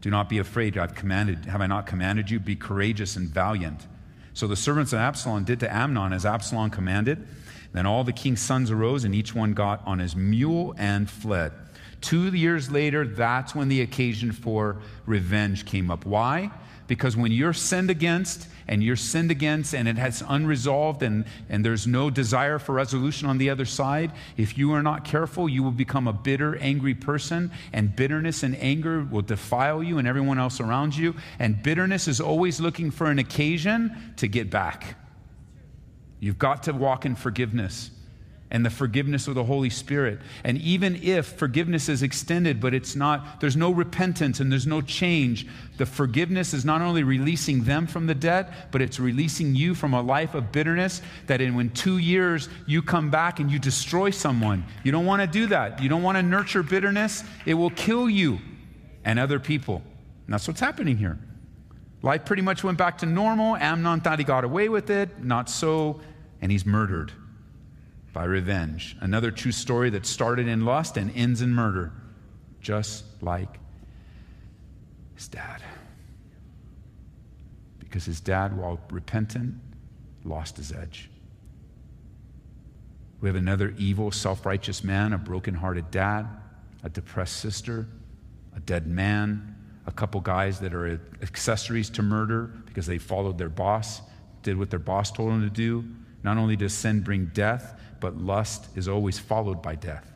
Do 0.00 0.08
not 0.08 0.28
be 0.28 0.38
afraid. 0.38 0.78
I've 0.78 0.94
commanded, 0.94 1.46
have 1.46 1.60
I 1.60 1.66
not 1.66 1.86
commanded 1.86 2.30
you? 2.30 2.38
Be 2.38 2.54
courageous 2.54 3.16
and 3.16 3.28
valiant. 3.28 3.88
So 4.34 4.46
the 4.46 4.56
servants 4.56 4.92
of 4.92 5.00
Absalom 5.00 5.44
did 5.44 5.60
to 5.60 5.74
Amnon 5.74 6.12
as 6.12 6.24
Absalom 6.24 6.70
commanded. 6.70 7.26
Then 7.72 7.86
all 7.86 8.04
the 8.04 8.12
king's 8.12 8.40
sons 8.40 8.70
arose, 8.70 9.04
and 9.04 9.14
each 9.14 9.34
one 9.34 9.52
got 9.52 9.86
on 9.86 9.98
his 9.98 10.16
mule 10.16 10.74
and 10.78 11.08
fled. 11.08 11.52
Two 12.00 12.34
years 12.34 12.70
later, 12.70 13.06
that's 13.06 13.54
when 13.54 13.68
the 13.68 13.82
occasion 13.82 14.32
for 14.32 14.80
revenge 15.06 15.66
came 15.66 15.90
up. 15.90 16.06
Why? 16.06 16.50
Because 16.90 17.16
when 17.16 17.30
you're 17.30 17.52
sinned 17.52 17.88
against 17.88 18.48
and 18.66 18.82
you're 18.82 18.96
sinned 18.96 19.30
against 19.30 19.76
and 19.76 19.86
it 19.86 19.96
has 19.96 20.24
unresolved 20.28 21.04
and, 21.04 21.24
and 21.48 21.64
there's 21.64 21.86
no 21.86 22.10
desire 22.10 22.58
for 22.58 22.72
resolution 22.72 23.28
on 23.28 23.38
the 23.38 23.48
other 23.48 23.64
side, 23.64 24.10
if 24.36 24.58
you 24.58 24.72
are 24.72 24.82
not 24.82 25.04
careful, 25.04 25.48
you 25.48 25.62
will 25.62 25.70
become 25.70 26.08
a 26.08 26.12
bitter, 26.12 26.56
angry 26.56 26.94
person, 26.94 27.52
and 27.72 27.94
bitterness 27.94 28.42
and 28.42 28.56
anger 28.56 29.06
will 29.08 29.22
defile 29.22 29.84
you 29.84 29.98
and 29.98 30.08
everyone 30.08 30.40
else 30.40 30.58
around 30.58 30.96
you. 30.96 31.14
And 31.38 31.62
bitterness 31.62 32.08
is 32.08 32.20
always 32.20 32.58
looking 32.58 32.90
for 32.90 33.06
an 33.06 33.20
occasion 33.20 34.14
to 34.16 34.26
get 34.26 34.50
back. 34.50 34.96
You've 36.18 36.40
got 36.40 36.64
to 36.64 36.72
walk 36.72 37.06
in 37.06 37.14
forgiveness 37.14 37.92
and 38.50 38.66
the 38.66 38.70
forgiveness 38.70 39.28
of 39.28 39.34
the 39.34 39.44
Holy 39.44 39.70
Spirit. 39.70 40.18
And 40.42 40.58
even 40.58 40.96
if 40.96 41.26
forgiveness 41.26 41.88
is 41.88 42.02
extended, 42.02 42.60
but 42.60 42.74
it's 42.74 42.96
not, 42.96 43.40
there's 43.40 43.56
no 43.56 43.70
repentance 43.70 44.40
and 44.40 44.50
there's 44.50 44.66
no 44.66 44.80
change, 44.80 45.46
the 45.76 45.86
forgiveness 45.86 46.52
is 46.52 46.64
not 46.64 46.82
only 46.82 47.02
releasing 47.02 47.64
them 47.64 47.86
from 47.86 48.06
the 48.06 48.14
debt, 48.14 48.52
but 48.72 48.82
it's 48.82 48.98
releasing 48.98 49.54
you 49.54 49.74
from 49.74 49.94
a 49.94 50.02
life 50.02 50.34
of 50.34 50.50
bitterness 50.50 51.00
that 51.26 51.40
in 51.40 51.54
when 51.54 51.70
two 51.70 51.98
years 51.98 52.48
you 52.66 52.82
come 52.82 53.10
back 53.10 53.38
and 53.38 53.50
you 53.50 53.58
destroy 53.58 54.10
someone. 54.10 54.64
You 54.82 54.90
don't 54.90 55.06
want 55.06 55.22
to 55.22 55.28
do 55.28 55.46
that. 55.46 55.80
You 55.80 55.88
don't 55.88 56.02
want 56.02 56.18
to 56.18 56.22
nurture 56.22 56.62
bitterness. 56.62 57.22
It 57.46 57.54
will 57.54 57.70
kill 57.70 58.10
you 58.10 58.40
and 59.04 59.18
other 59.18 59.38
people. 59.38 59.82
And 60.26 60.34
that's 60.34 60.48
what's 60.48 60.60
happening 60.60 60.96
here. 60.96 61.18
Life 62.02 62.24
pretty 62.24 62.42
much 62.42 62.64
went 62.64 62.78
back 62.78 62.98
to 62.98 63.06
normal. 63.06 63.56
Amnon 63.56 64.00
thought 64.00 64.18
he 64.18 64.24
got 64.24 64.42
away 64.42 64.68
with 64.68 64.90
it. 64.90 65.22
Not 65.22 65.50
so. 65.50 66.00
And 66.40 66.50
he's 66.50 66.64
murdered. 66.64 67.12
By 68.12 68.24
revenge. 68.24 68.96
Another 69.00 69.30
true 69.30 69.52
story 69.52 69.90
that 69.90 70.06
started 70.06 70.48
in 70.48 70.64
lust 70.64 70.96
and 70.96 71.14
ends 71.14 71.42
in 71.42 71.54
murder, 71.54 71.92
just 72.60 73.04
like 73.20 73.58
his 75.14 75.28
dad. 75.28 75.62
Because 77.78 78.04
his 78.04 78.20
dad, 78.20 78.56
while 78.56 78.80
repentant, 78.90 79.54
lost 80.24 80.56
his 80.56 80.72
edge. 80.72 81.10
We 83.20 83.28
have 83.28 83.36
another 83.36 83.74
evil, 83.76 84.10
self 84.10 84.46
righteous 84.46 84.82
man, 84.82 85.12
a 85.12 85.18
broken-hearted 85.18 85.90
dad, 85.90 86.26
a 86.82 86.88
depressed 86.88 87.36
sister, 87.36 87.86
a 88.56 88.60
dead 88.60 88.86
man, 88.86 89.56
a 89.86 89.92
couple 89.92 90.20
guys 90.20 90.60
that 90.60 90.74
are 90.74 91.00
accessories 91.22 91.90
to 91.90 92.02
murder 92.02 92.50
because 92.66 92.86
they 92.86 92.98
followed 92.98 93.38
their 93.38 93.48
boss, 93.48 94.00
did 94.42 94.56
what 94.56 94.70
their 94.70 94.78
boss 94.78 95.10
told 95.10 95.30
them 95.30 95.42
to 95.42 95.50
do. 95.50 95.84
Not 96.22 96.36
only 96.36 96.56
does 96.56 96.72
sin 96.72 97.00
bring 97.00 97.26
death, 97.26 97.78
but 98.00 98.16
lust 98.16 98.66
is 98.76 98.88
always 98.88 99.18
followed 99.18 99.62
by 99.62 99.74
death. 99.74 100.10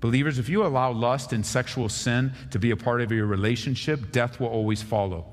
Believers, 0.00 0.38
if 0.38 0.48
you 0.48 0.64
allow 0.64 0.92
lust 0.92 1.32
and 1.32 1.44
sexual 1.44 1.88
sin 1.88 2.32
to 2.50 2.58
be 2.58 2.70
a 2.70 2.76
part 2.76 3.00
of 3.00 3.10
your 3.10 3.26
relationship, 3.26 4.12
death 4.12 4.38
will 4.38 4.48
always 4.48 4.82
follow. 4.82 5.24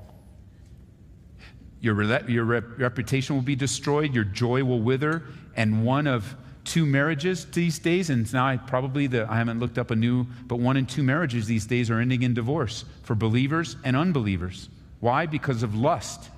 Your, 1.80 2.02
your 2.30 2.44
rep- 2.44 2.78
reputation 2.78 3.36
will 3.36 3.42
be 3.42 3.56
destroyed, 3.56 4.14
your 4.14 4.24
joy 4.24 4.64
will 4.64 4.80
wither, 4.80 5.24
and 5.54 5.84
one 5.84 6.06
of 6.06 6.34
two 6.64 6.86
marriages 6.86 7.44
these 7.44 7.78
days, 7.78 8.08
and 8.08 8.32
now 8.32 8.46
I 8.46 8.56
probably 8.56 9.06
the, 9.06 9.30
I 9.30 9.36
haven't 9.36 9.60
looked 9.60 9.76
up 9.76 9.90
a 9.90 9.96
new, 9.96 10.26
but 10.46 10.56
one 10.56 10.78
in 10.78 10.86
two 10.86 11.02
marriages 11.02 11.46
these 11.46 11.66
days 11.66 11.90
are 11.90 12.00
ending 12.00 12.22
in 12.22 12.32
divorce 12.32 12.86
for 13.02 13.14
believers 13.14 13.76
and 13.84 13.94
unbelievers. 13.94 14.70
Why? 15.00 15.26
Because 15.26 15.62
of 15.62 15.74
lust, 15.74 16.30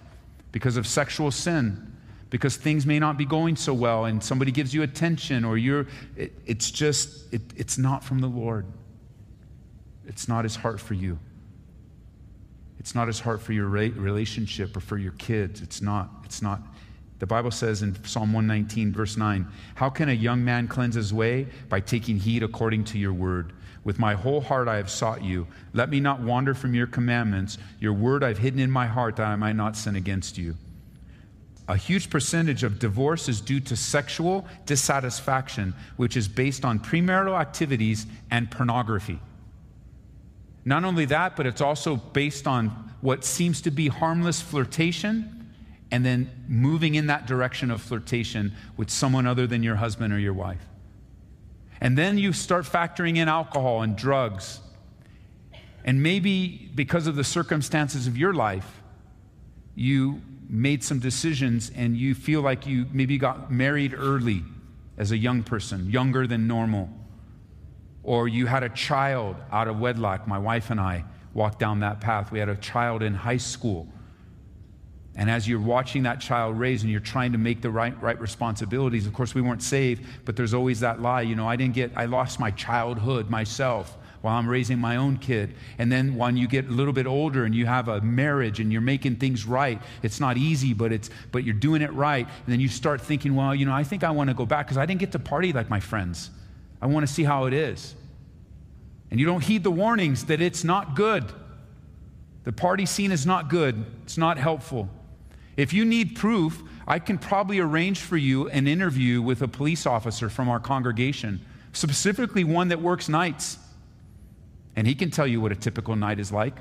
because 0.51 0.77
of 0.77 0.87
sexual 0.87 1.31
sin, 1.31 1.96
because 2.37 2.59
things 2.59 2.85
may 2.85 2.99
not 2.99 3.17
be 3.17 3.25
going 3.25 3.57
so 3.57 3.73
well, 3.73 4.05
and 4.05 4.23
somebody 4.23 4.53
gives 4.53 4.75
you 4.75 4.83
attention, 4.83 5.43
or 5.43 5.57
you're, 5.57 5.87
it, 6.19 6.35
it's 6.45 6.71
just, 6.71 7.33
it, 7.33 7.41
it's 7.57 7.79
not 7.79 8.05
from 8.05 8.19
the 8.19 8.27
Lord. 8.27 8.67
It's 10.07 10.29
not 10.29 10.45
his 10.45 10.55
heart 10.55 10.79
for 10.79 10.93
you. 10.93 11.19
It's 12.79 12.95
not 12.95 13.07
his 13.07 13.21
heart 13.21 13.41
for 13.41 13.55
your 13.55 13.69
relationship 13.69 14.77
or 14.77 14.81
for 14.81 14.99
your 14.99 15.13
kids. 15.13 15.63
It's 15.63 15.81
not. 15.81 16.11
It's 16.27 16.43
not. 16.43 16.61
The 17.21 17.27
Bible 17.27 17.51
says 17.51 17.81
in 17.81 18.05
Psalm 18.05 18.35
119, 18.35 18.93
verse 18.93 19.17
9, 19.17 19.47
How 19.75 19.89
can 19.89 20.11
a 20.11 20.13
young 20.13 20.45
man 20.45 20.69
cleanse 20.69 20.95
his 20.95 21.15
way? 21.15 21.47
By 21.71 21.81
taking 21.81 22.19
heed 22.19 22.43
according 22.43 22.85
to 22.85 22.99
your 22.99 23.15
word. 23.15 23.55
With 23.83 23.99
my 23.99 24.13
whole 24.13 24.43
heart 24.43 24.69
I 24.69 24.77
have 24.77 24.91
sought 24.91 25.25
you. 25.25 25.47
Let 25.73 25.89
me 25.89 26.01
not 26.01 26.21
wander 26.21 26.53
from 26.53 26.75
your 26.75 26.87
commandments. 26.87 27.57
Your 27.81 27.95
word 27.95 28.23
I've 28.23 28.37
hidden 28.37 28.61
in 28.61 28.71
my 28.71 28.87
heart 28.87 29.17
that 29.17 29.27
I 29.27 29.37
might 29.37 29.57
not 29.57 29.75
sin 29.75 29.97
against 29.97 30.37
you. 30.37 30.55
A 31.69 31.77
huge 31.77 32.11
percentage 32.11 32.63
of 32.63 32.79
divorce 32.79 33.29
is 33.29 33.41
due 33.41 33.61
to 33.61 33.77
sexual 33.77 34.47
dissatisfaction, 34.67 35.75
which 35.97 36.17
is 36.17 36.29
based 36.29 36.65
on 36.65 36.79
premarital 36.79 37.39
activities 37.39 38.07
and 38.31 38.51
pornography. 38.51 39.19
Not 40.65 40.85
only 40.85 41.05
that, 41.07 41.37
but 41.37 41.47
it's 41.47 41.61
also 41.61 41.97
based 41.97 42.47
on 42.47 42.69
what 43.01 43.25
seems 43.25 43.61
to 43.63 43.71
be 43.71 43.89
harmless 43.89 44.41
flirtation 44.41 45.53
and 45.91 46.05
then 46.05 46.31
moving 46.49 46.95
in 46.97 47.07
that 47.07 47.27
direction 47.27 47.71
of 47.71 47.81
flirtation 47.81 48.53
with 48.77 48.91
someone 48.91 49.27
other 49.27 49.47
than 49.47 49.63
your 49.63 49.77
husband 49.77 50.13
or 50.13 50.19
your 50.19 50.35
wife. 50.35 50.65
And 51.81 51.97
then 51.97 52.19
you 52.19 52.33
start 52.33 52.65
factoring 52.65 53.17
in 53.17 53.29
alcohol 53.29 53.83
and 53.83 53.97
drugs. 53.97 54.61
And 55.85 56.03
maybe 56.03 56.71
because 56.75 57.07
of 57.07 57.15
the 57.15 57.25
circumstances 57.25 58.07
of 58.07 58.17
your 58.17 58.35
life, 58.35 58.83
you 59.75 60.21
made 60.49 60.83
some 60.83 60.99
decisions 60.99 61.71
and 61.75 61.97
you 61.97 62.15
feel 62.15 62.41
like 62.41 62.67
you 62.67 62.87
maybe 62.93 63.19
got 63.19 63.51
married 63.51 63.95
early 63.95 64.45
as 64.97 65.13
a 65.13 65.17
young 65.17 65.43
person, 65.43 65.91
younger 65.91 66.27
than 66.27 66.47
normal 66.47 66.89
or 68.07 68.29
you 68.29 68.47
had 68.47 68.63
a 68.63 68.69
child 68.69 69.35
out 69.51 69.67
of 69.67 69.81
wedlock. 69.81 70.29
My 70.29 70.39
wife 70.39 70.71
and 70.71 70.81
I 70.81 71.05
walked 71.35 71.59
down 71.59 71.81
that 71.81 72.01
path. 72.01 72.31
We 72.31 72.39
had 72.39 72.49
a 72.49 72.57
child 72.57 73.03
in 73.03 73.13
high 73.13 73.37
school. 73.37 73.89
And 75.17 75.29
as 75.29 75.49
you're 75.49 75.61
watching 75.61 76.05
that 76.05 76.21
child 76.21 76.57
raise 76.57 76.83
and 76.83 76.91
you're 76.91 77.01
trying 77.01 77.33
to 77.33 77.39
make 77.39 77.63
the 77.63 77.71
right, 77.71 78.01
right 78.01 78.19
responsibilities, 78.21 79.09
of 79.09 79.13
course, 79.13 79.35
we 79.35 79.41
weren't 79.43 79.63
saved, 79.63 80.05
but 80.25 80.37
there's 80.37 80.55
always 80.55 80.81
that 80.81 81.03
lie. 81.03 81.23
You 81.23 81.35
know, 81.35 81.49
I 81.49 81.57
didn't 81.57 81.75
get, 81.75 81.91
I 81.97 82.05
lost 82.05 82.39
my 82.39 82.53
childhood 82.53 83.29
myself 83.29 83.99
while 84.23 84.37
I'm 84.37 84.49
raising 84.49 84.79
my 84.79 84.97
own 84.97 85.17
kid. 85.17 85.55
And 85.79 85.91
then 85.91 86.17
when 86.17 86.37
you 86.37 86.49
get 86.49 86.67
a 86.67 86.71
little 86.71 86.93
bit 86.93 87.07
older 87.07 87.45
and 87.45 87.55
you 87.55 87.67
have 87.67 87.89
a 87.89 88.01
marriage 88.01 88.61
and 88.61 88.73
you're 88.73 88.81
making 88.81 89.17
things 89.17 89.47
right, 89.47 89.81
it's 90.03 90.21
not 90.21 90.37
easy, 90.37 90.75
but 90.75 90.93
it's 90.93 91.11
but 91.33 91.45
you're 91.45 91.55
doing 91.55 91.83
it 91.83 91.93
right. 91.93 92.27
And 92.27 92.53
then 92.53 92.61
you 92.61 92.69
start 92.69 93.01
thinking, 93.01 93.35
well, 93.35 93.55
you 93.55 93.67
know, 93.67 93.73
I 93.73 93.85
think 93.85 94.05
I 94.05 94.11
want 94.11 94.29
to 94.29 94.35
go 94.35 94.47
back 94.47 94.67
because 94.67 94.79
I 94.79 94.87
didn't 94.87 95.01
get 95.01 95.13
to 95.13 95.19
party 95.19 95.53
like 95.53 95.71
my 95.71 95.81
friends. 95.81 96.31
I 96.81 96.87
want 96.87 97.07
to 97.07 97.13
see 97.13 97.25
how 97.25 97.47
it 97.47 97.53
is. 97.53 97.95
And 99.11 99.21
you 99.21 99.27
don't 99.27 99.43
heed 99.43 99.63
the 99.63 99.71
warnings 99.71 100.25
that 100.27 100.41
it's 100.41 100.65
not 100.65 100.95
good. 100.97 101.25
The 102.45 102.53
party 102.53 102.87
scene 102.87 103.13
is 103.13 103.27
not 103.27 103.49
good, 103.49 103.85
it's 104.05 104.17
not 104.19 104.39
helpful. 104.39 104.89
If 105.57 105.73
you 105.73 105.85
need 105.85 106.17
proof, 106.17 106.63
I 106.87 106.99
can 106.99 107.19
probably 107.19 107.59
arrange 107.59 108.01
for 108.01 108.17
you 108.17 108.49
an 108.51 108.69
interview 108.69 109.21
with 109.23 109.43
a 109.43 109.49
police 109.49 109.87
officer 109.87 110.29
from 110.29 110.49
our 110.49 110.61
congregation, 110.61 111.45
specifically 111.73 112.45
one 112.45 112.69
that 112.69 112.81
works 112.81 113.09
nights. 113.09 113.59
And 114.77 114.87
he 114.87 114.95
can 114.95 115.11
tell 115.11 115.27
you 115.27 115.41
what 115.41 115.53
a 115.53 115.57
typical 115.57 115.97
night 115.97 116.21
is 116.21 116.31
like. 116.31 116.57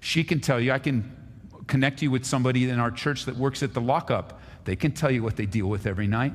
She 0.00 0.24
can 0.24 0.40
tell 0.40 0.60
you, 0.60 0.72
I 0.72 0.78
can 0.78 1.16
connect 1.66 2.02
you 2.02 2.10
with 2.10 2.24
somebody 2.24 2.68
in 2.68 2.78
our 2.78 2.90
church 2.90 3.24
that 3.26 3.36
works 3.36 3.62
at 3.62 3.74
the 3.74 3.80
lockup. 3.80 4.40
They 4.64 4.76
can 4.76 4.92
tell 4.92 5.10
you 5.10 5.22
what 5.22 5.36
they 5.36 5.46
deal 5.46 5.66
with 5.66 5.86
every 5.86 6.06
night. 6.06 6.32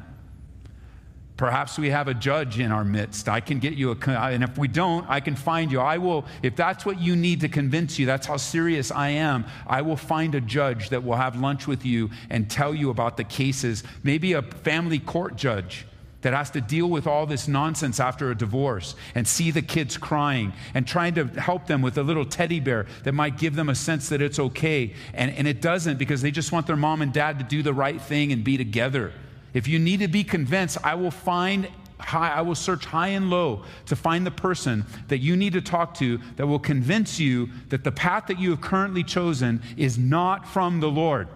Perhaps 1.38 1.78
we 1.78 1.92
have 1.92 2.08
a 2.08 2.16
judge 2.16 2.60
in 2.60 2.72
our 2.72 2.84
midst. 2.84 3.30
I 3.30 3.42
can 3.42 3.60
get 3.60 3.74
you 3.74 3.92
a, 3.92 4.10
and 4.10 4.44
if 4.44 4.58
we 4.58 4.68
don't, 4.68 5.08
I 5.08 5.20
can 5.20 5.36
find 5.36 5.72
you. 5.72 5.80
I 5.80 6.00
will, 6.00 6.26
if 6.42 6.56
that's 6.56 6.84
what 6.84 7.00
you 7.00 7.16
need 7.16 7.42
to 7.42 7.48
convince 7.48 8.00
you, 8.00 8.08
that's 8.08 8.26
how 8.26 8.38
serious 8.38 8.90
I 8.92 9.10
am, 9.10 9.46
I 9.68 9.84
will 9.84 9.98
find 9.98 10.34
a 10.34 10.42
judge 10.42 10.90
that 10.90 11.04
will 11.04 11.16
have 11.16 11.40
lunch 11.40 11.68
with 11.68 11.86
you 11.86 12.10
and 12.32 12.50
tell 12.50 12.74
you 12.74 12.90
about 12.90 13.18
the 13.18 13.24
cases. 13.24 13.84
Maybe 14.02 14.34
a 14.34 14.42
family 14.42 14.98
court 14.98 15.36
judge 15.36 15.86
that 16.28 16.34
has 16.34 16.50
to 16.50 16.60
deal 16.60 16.88
with 16.88 17.08
all 17.08 17.26
this 17.26 17.48
nonsense 17.48 18.02
after 18.02 18.32
a 18.32 18.36
divorce 18.36 18.96
and 19.16 19.26
see 19.26 19.50
the 19.50 19.62
kids 19.62 19.96
crying 19.96 20.52
and 20.74 20.86
trying 20.86 21.14
to 21.14 21.24
help 21.40 21.68
them 21.68 21.82
with 21.82 21.98
a 21.98 22.04
little 22.04 22.26
teddy 22.26 22.60
bear 22.60 22.86
that 23.06 23.14
might 23.14 23.38
give 23.38 23.56
them 23.56 23.70
a 23.70 23.76
sense 23.76 24.10
that 24.10 24.22
it's 24.22 24.38
okay. 24.38 24.94
And, 25.14 25.32
and 25.32 25.48
it 25.48 25.62
doesn't 25.62 25.98
because 25.98 26.22
they 26.22 26.32
just 26.32 26.52
want 26.52 26.68
their 26.68 26.76
mom 26.76 27.02
and 27.02 27.14
dad 27.14 27.40
to 27.40 27.46
do 27.46 27.64
the 27.64 27.74
right 27.74 28.02
thing 28.02 28.34
and 28.34 28.44
be 28.44 28.58
together. 28.58 29.14
If 29.54 29.70
you 29.70 29.80
need 29.80 30.02
to 30.02 30.10
be 30.10 30.26
convinced, 30.26 30.78
I 30.84 30.96
will 30.96 31.12
find 31.12 31.70
high, 31.98 32.34
I 32.34 32.42
will 32.42 32.56
search 32.56 32.84
high 32.84 33.08
and 33.08 33.30
low 33.30 33.64
to 33.86 33.96
find 33.96 34.26
the 34.26 34.32
person 34.32 34.86
that 35.08 35.20
you 35.20 35.38
need 35.38 35.54
to 35.54 35.62
talk 35.62 35.94
to 36.00 36.20
that 36.36 36.46
will 36.46 36.60
convince 36.60 37.22
you 37.22 37.48
that 37.70 37.86
the 37.86 37.92
path 37.94 38.28
that 38.28 38.38
you 38.38 38.50
have 38.50 38.60
currently 38.60 39.06
chosen 39.06 39.62
is 39.78 39.98
not 39.98 40.46
from 40.46 40.82
the 40.82 40.90
Lord. 40.90 41.30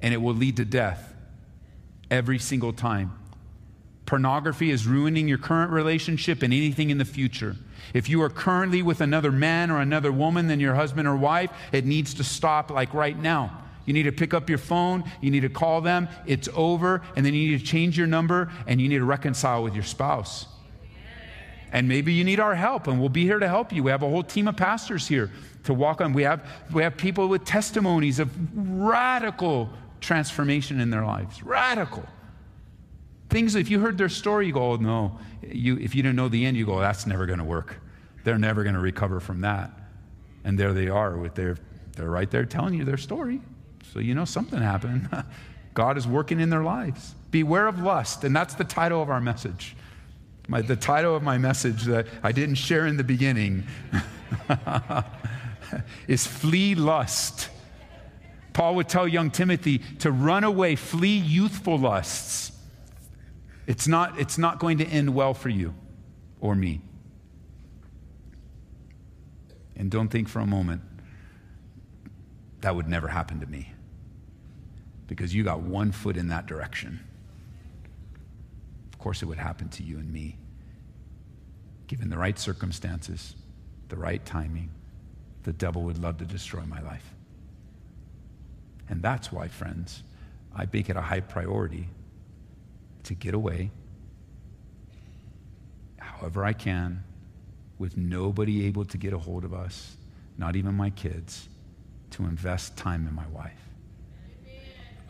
And 0.00 0.14
it 0.14 0.18
will 0.18 0.36
lead 0.36 0.58
to 0.58 0.64
death 0.64 1.16
every 2.12 2.38
single 2.38 2.72
time. 2.72 3.18
Pornography 4.08 4.70
is 4.70 4.86
ruining 4.86 5.28
your 5.28 5.36
current 5.36 5.70
relationship 5.70 6.42
and 6.42 6.50
anything 6.50 6.88
in 6.88 6.96
the 6.96 7.04
future. 7.04 7.54
If 7.92 8.08
you 8.08 8.22
are 8.22 8.30
currently 8.30 8.80
with 8.80 9.02
another 9.02 9.30
man 9.30 9.70
or 9.70 9.82
another 9.82 10.10
woman 10.10 10.46
than 10.46 10.60
your 10.60 10.74
husband 10.74 11.06
or 11.06 11.14
wife, 11.14 11.50
it 11.72 11.84
needs 11.84 12.14
to 12.14 12.24
stop 12.24 12.70
like 12.70 12.94
right 12.94 13.18
now. 13.18 13.64
You 13.84 13.92
need 13.92 14.04
to 14.04 14.12
pick 14.12 14.32
up 14.32 14.48
your 14.48 14.56
phone, 14.56 15.04
you 15.20 15.30
need 15.30 15.40
to 15.40 15.50
call 15.50 15.82
them, 15.82 16.08
it's 16.24 16.48
over, 16.54 17.02
and 17.16 17.26
then 17.26 17.34
you 17.34 17.50
need 17.50 17.60
to 17.60 17.66
change 17.66 17.98
your 17.98 18.06
number 18.06 18.50
and 18.66 18.80
you 18.80 18.88
need 18.88 18.96
to 18.96 19.04
reconcile 19.04 19.62
with 19.62 19.74
your 19.74 19.84
spouse. 19.84 20.46
And 21.70 21.86
maybe 21.86 22.14
you 22.14 22.24
need 22.24 22.40
our 22.40 22.54
help, 22.54 22.86
and 22.86 22.98
we'll 22.98 23.10
be 23.10 23.24
here 23.24 23.38
to 23.38 23.46
help 23.46 23.74
you. 23.74 23.82
We 23.82 23.90
have 23.90 24.02
a 24.02 24.08
whole 24.08 24.22
team 24.22 24.48
of 24.48 24.56
pastors 24.56 25.06
here 25.06 25.30
to 25.64 25.74
walk 25.74 26.00
on. 26.00 26.14
We 26.14 26.22
have, 26.22 26.48
we 26.72 26.82
have 26.82 26.96
people 26.96 27.28
with 27.28 27.44
testimonies 27.44 28.20
of 28.20 28.30
radical 28.56 29.68
transformation 30.00 30.80
in 30.80 30.88
their 30.88 31.04
lives. 31.04 31.42
Radical. 31.42 32.08
Things, 33.28 33.54
if 33.54 33.70
you 33.70 33.80
heard 33.80 33.98
their 33.98 34.08
story, 34.08 34.46
you 34.46 34.52
go, 34.52 34.72
oh, 34.72 34.76
no. 34.76 35.18
You, 35.42 35.78
if 35.78 35.94
you 35.94 36.02
didn't 36.02 36.16
know 36.16 36.28
the 36.28 36.46
end, 36.46 36.56
you 36.56 36.64
go, 36.64 36.80
that's 36.80 37.06
never 37.06 37.26
going 37.26 37.38
to 37.38 37.44
work. 37.44 37.76
They're 38.24 38.38
never 38.38 38.62
going 38.62 38.74
to 38.74 38.80
recover 38.80 39.20
from 39.20 39.42
that. 39.42 39.70
And 40.44 40.58
there 40.58 40.72
they 40.72 40.88
are 40.88 41.16
with 41.16 41.34
their, 41.34 41.58
they're 41.96 42.10
right 42.10 42.30
there 42.30 42.44
telling 42.44 42.74
you 42.74 42.84
their 42.84 42.96
story. 42.96 43.40
So 43.92 44.00
you 44.00 44.14
know 44.14 44.24
something 44.24 44.60
happened. 44.60 45.08
God 45.74 45.96
is 45.96 46.06
working 46.06 46.40
in 46.40 46.50
their 46.50 46.62
lives. 46.62 47.14
Beware 47.30 47.66
of 47.66 47.80
lust, 47.80 48.24
and 48.24 48.34
that's 48.34 48.54
the 48.54 48.64
title 48.64 49.02
of 49.02 49.10
our 49.10 49.20
message. 49.20 49.76
My, 50.48 50.62
the 50.62 50.76
title 50.76 51.14
of 51.14 51.22
my 51.22 51.36
message 51.36 51.84
that 51.84 52.06
I 52.22 52.32
didn't 52.32 52.56
share 52.56 52.86
in 52.86 52.96
the 52.96 53.04
beginning 53.04 53.64
is 56.08 56.26
Flee 56.26 56.74
Lust. 56.74 57.50
Paul 58.54 58.74
would 58.76 58.88
tell 58.88 59.06
young 59.06 59.30
Timothy 59.30 59.78
to 60.00 60.10
run 60.10 60.42
away, 60.42 60.74
flee 60.74 61.16
youthful 61.16 61.78
lusts. 61.78 62.50
It's 63.68 63.86
not, 63.86 64.18
it's 64.18 64.38
not 64.38 64.58
going 64.58 64.78
to 64.78 64.86
end 64.86 65.14
well 65.14 65.34
for 65.34 65.50
you 65.50 65.74
or 66.40 66.54
me. 66.54 66.80
And 69.76 69.90
don't 69.90 70.08
think 70.08 70.26
for 70.26 70.40
a 70.40 70.46
moment 70.46 70.80
that 72.62 72.74
would 72.74 72.88
never 72.88 73.08
happen 73.08 73.40
to 73.40 73.46
me 73.46 73.74
because 75.06 75.34
you 75.34 75.44
got 75.44 75.60
one 75.60 75.92
foot 75.92 76.16
in 76.16 76.28
that 76.28 76.46
direction. 76.46 76.98
Of 78.90 78.98
course, 78.98 79.22
it 79.22 79.26
would 79.26 79.38
happen 79.38 79.68
to 79.68 79.82
you 79.82 79.98
and 79.98 80.10
me. 80.10 80.38
Given 81.88 82.08
the 82.08 82.16
right 82.16 82.38
circumstances, 82.38 83.36
the 83.90 83.96
right 83.96 84.24
timing, 84.24 84.70
the 85.42 85.52
devil 85.52 85.82
would 85.82 86.02
love 86.02 86.16
to 86.18 86.24
destroy 86.24 86.62
my 86.62 86.80
life. 86.80 87.14
And 88.88 89.02
that's 89.02 89.30
why, 89.30 89.48
friends, 89.48 90.04
I 90.56 90.66
make 90.72 90.88
it 90.88 90.96
a 90.96 91.02
high 91.02 91.20
priority 91.20 91.90
to 93.08 93.14
get 93.14 93.34
away 93.34 93.70
however 96.18 96.44
I 96.44 96.52
can 96.52 97.04
with 97.78 97.96
nobody 97.96 98.66
able 98.66 98.84
to 98.86 98.98
get 98.98 99.12
a 99.12 99.18
hold 99.18 99.44
of 99.44 99.54
us, 99.54 99.96
not 100.36 100.56
even 100.56 100.74
my 100.74 100.90
kids, 100.90 101.48
to 102.10 102.24
invest 102.24 102.76
time 102.76 103.06
in 103.06 103.14
my 103.14 103.26
wife. 103.28 103.52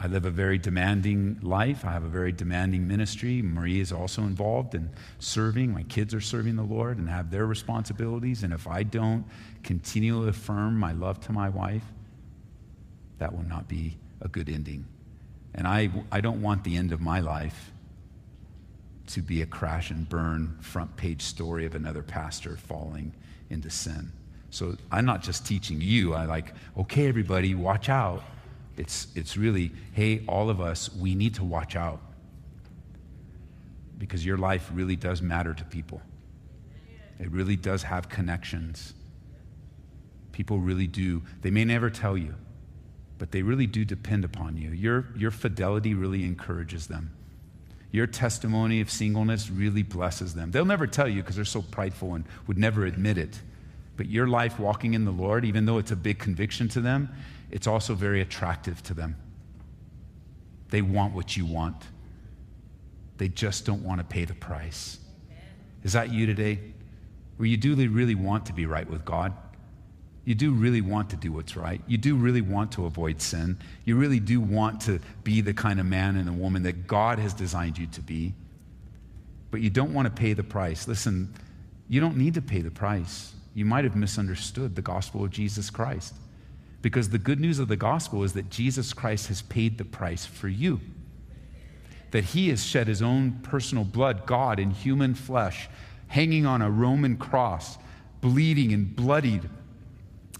I 0.01 0.07
live 0.07 0.27
a 0.27 0.31
very 0.31 0.59
demanding 0.59 1.41
life. 1.43 1.85
I 1.85 1.93
have 1.93 2.05
a 2.05 2.09
very 2.09 2.31
demanding 2.31 2.87
ministry. 2.87 3.43
Marie 3.43 3.81
is 3.81 3.91
also 3.91 4.23
involved 4.23 4.77
in 4.77 4.91
serving. 5.19 5.73
My 5.73 5.83
kids 5.85 6.15
are 6.15 6.21
serving 6.21 6.55
the 6.55 6.63
Lord 6.63 6.99
and 6.99 7.09
have 7.09 7.33
their 7.33 7.47
responsibilities. 7.47 8.45
And 8.45 8.53
if 8.53 8.69
I 8.69 8.85
don't 8.85 9.25
continually 9.65 10.29
affirm 10.29 10.79
my 10.79 10.93
love 10.93 11.19
to 11.23 11.33
my 11.33 11.49
wife, 11.49 11.83
that 13.19 13.35
will 13.35 13.43
not 13.45 13.67
be 13.67 13.97
a 14.21 14.29
good 14.29 14.49
ending. 14.49 14.87
And 15.55 15.67
I, 15.67 15.91
I 16.13 16.21
don't 16.21 16.43
want 16.43 16.63
the 16.63 16.77
end 16.77 16.93
of 16.93 17.01
my 17.01 17.19
life 17.19 17.73
to 19.09 19.23
be 19.23 19.43
a 19.43 19.47
crash 19.47 19.91
and 19.91 20.09
burn 20.09 20.57
front 20.61 20.97
page 20.97 21.23
story 21.23 21.65
of 21.67 21.75
another 21.75 22.03
pastor 22.03 22.57
falling 22.57 23.13
into 23.51 23.71
sin. 23.71 24.13
So 24.51 24.77
I'm 24.91 25.05
not 25.05 25.23
just 25.23 25.47
teaching 25.47 25.81
you. 25.81 26.15
I 26.15 26.25
like, 26.25 26.55
okay, 26.77 27.07
everybody, 27.09 27.55
watch 27.55 27.89
out. 27.89 28.23
It's, 28.77 29.09
it's 29.15 29.37
really, 29.37 29.73
hey, 29.93 30.25
all 30.27 30.51
of 30.51 30.61
us, 30.61 30.95
we 30.95 31.15
need 31.15 31.35
to 31.35 31.45
watch 31.45 31.77
out. 31.77 32.01
Because 33.99 34.25
your 34.25 34.39
life 34.39 34.71
really 34.73 34.97
does 34.97 35.21
matter 35.21 35.53
to 35.53 35.65
people. 35.65 36.01
It 37.19 37.31
really 37.31 37.57
does 37.57 37.83
have 37.83 38.09
connections. 38.09 38.95
People 40.33 40.61
really 40.61 40.87
do. 40.87 41.23
They 41.43 41.51
may 41.51 41.65
never 41.65 41.91
tell 41.91 42.17
you, 42.17 42.35
but 43.19 43.33
they 43.33 43.43
really 43.43 43.67
do 43.67 43.85
depend 43.85 44.25
upon 44.25 44.57
you. 44.57 44.71
Your, 44.71 45.09
your 45.17 45.33
fidelity 45.33 45.95
really 45.95 46.25
encourages 46.25 46.87
them. 46.87 47.11
Your 47.91 48.07
testimony 48.07 48.81
of 48.81 48.91
singleness 48.91 49.51
really 49.51 49.83
blesses 49.83 50.35
them. 50.35 50.51
They'll 50.51 50.65
never 50.65 50.87
tell 50.87 51.09
you 51.09 51.23
because 51.23 51.37
they're 51.37 51.45
so 51.45 51.63
prideful 51.63 52.15
and 52.15 52.25
would 52.47 52.59
never 52.59 52.85
admit 52.85 53.17
it. 53.17 53.41
But 53.97 54.07
your 54.07 54.29
life 54.29 54.59
walking 54.59 54.95
in 54.95 55.05
the 55.05 55.11
Lord, 55.11 55.45
even 55.45 55.65
though 55.65 55.79
it's 55.79 55.91
a 55.91 55.97
big 55.97 56.19
conviction 56.19 56.69
to 56.69 56.81
them, 56.81 57.09
it's 57.51 57.67
also 57.67 57.95
very 57.95 58.21
attractive 58.21 58.83
to 58.85 58.95
them. 58.95 59.17
They 60.69 60.83
want 60.83 61.15
what 61.15 61.37
you 61.37 61.47
want, 61.47 61.83
they 63.17 63.29
just 63.29 63.65
don't 63.65 63.83
want 63.83 64.01
to 64.01 64.05
pay 64.05 64.25
the 64.25 64.35
price. 64.35 64.99
Is 65.83 65.95
that 65.95 66.13
you 66.13 66.27
today? 66.27 66.61
Where 67.37 67.47
you 67.47 67.57
do 67.57 67.75
really 67.75 68.15
want 68.15 68.47
to 68.47 68.53
be 68.53 68.67
right 68.67 68.89
with 68.89 69.05
God? 69.05 69.33
You 70.29 70.35
do 70.35 70.53
really 70.53 70.83
want 70.83 71.09
to 71.09 71.17
do 71.17 71.33
what's 71.33 71.57
right. 71.57 71.81
You 71.87 71.97
do 71.97 72.15
really 72.15 72.43
want 72.43 72.73
to 72.73 72.85
avoid 72.85 73.23
sin. 73.23 73.57
You 73.87 73.97
really 73.97 74.21
do 74.21 74.43
want 74.43 74.83
to 74.83 75.01
be 75.25 75.41
the 75.41 75.55
kind 75.55 75.81
of 75.81 75.87
man 75.87 76.19
and 76.19 76.29
a 76.29 76.33
woman 76.33 76.65
that 76.65 76.87
God 76.87 77.19
has 77.19 77.33
designed 77.33 77.79
you 77.79 77.87
to 77.87 78.03
be. 78.03 78.35
But 79.51 79.63
you 79.63 79.71
don't 79.71 79.95
want 79.95 80.05
to 80.05 80.13
pay 80.13 80.35
the 80.35 80.43
price. 80.43 80.87
Listen, 80.87 81.33
you 81.89 81.99
don't 82.03 82.19
need 82.19 82.35
to 82.35 82.43
pay 82.43 82.61
the 82.61 82.71
price. 82.71 83.33
You 83.55 83.65
might 83.65 83.85
have 83.85 83.97
misunderstood 83.97 84.77
the 84.77 84.83
gospel 84.83 85.25
of 85.25 85.31
Jesus 85.31 85.71
Christ. 85.71 86.15
Because 86.83 87.09
the 87.09 87.17
good 87.17 87.41
news 87.41 87.59
of 87.59 87.69
the 87.69 87.77
gospel 87.77 88.23
is 88.23 88.35
that 88.35 88.51
Jesus 88.51 88.93
Christ 88.93 89.29
has 89.29 89.41
paid 89.41 89.79
the 89.79 89.87
price 89.87 90.27
for 90.27 90.49
you. 90.49 90.79
That 92.11 92.25
he 92.25 92.51
has 92.51 92.63
shed 92.63 92.87
his 92.87 93.01
own 93.01 93.39
personal 93.43 93.85
blood, 93.85 94.27
God 94.27 94.61
in 94.61 94.73
human 94.73 95.15
flesh, 95.15 95.71
hanging 96.09 96.45
on 96.45 96.61
a 96.61 96.71
Roman 96.71 97.17
cross, 97.17 97.79
bleeding 98.21 98.75
and 98.75 98.95
bloodied, 98.95 99.49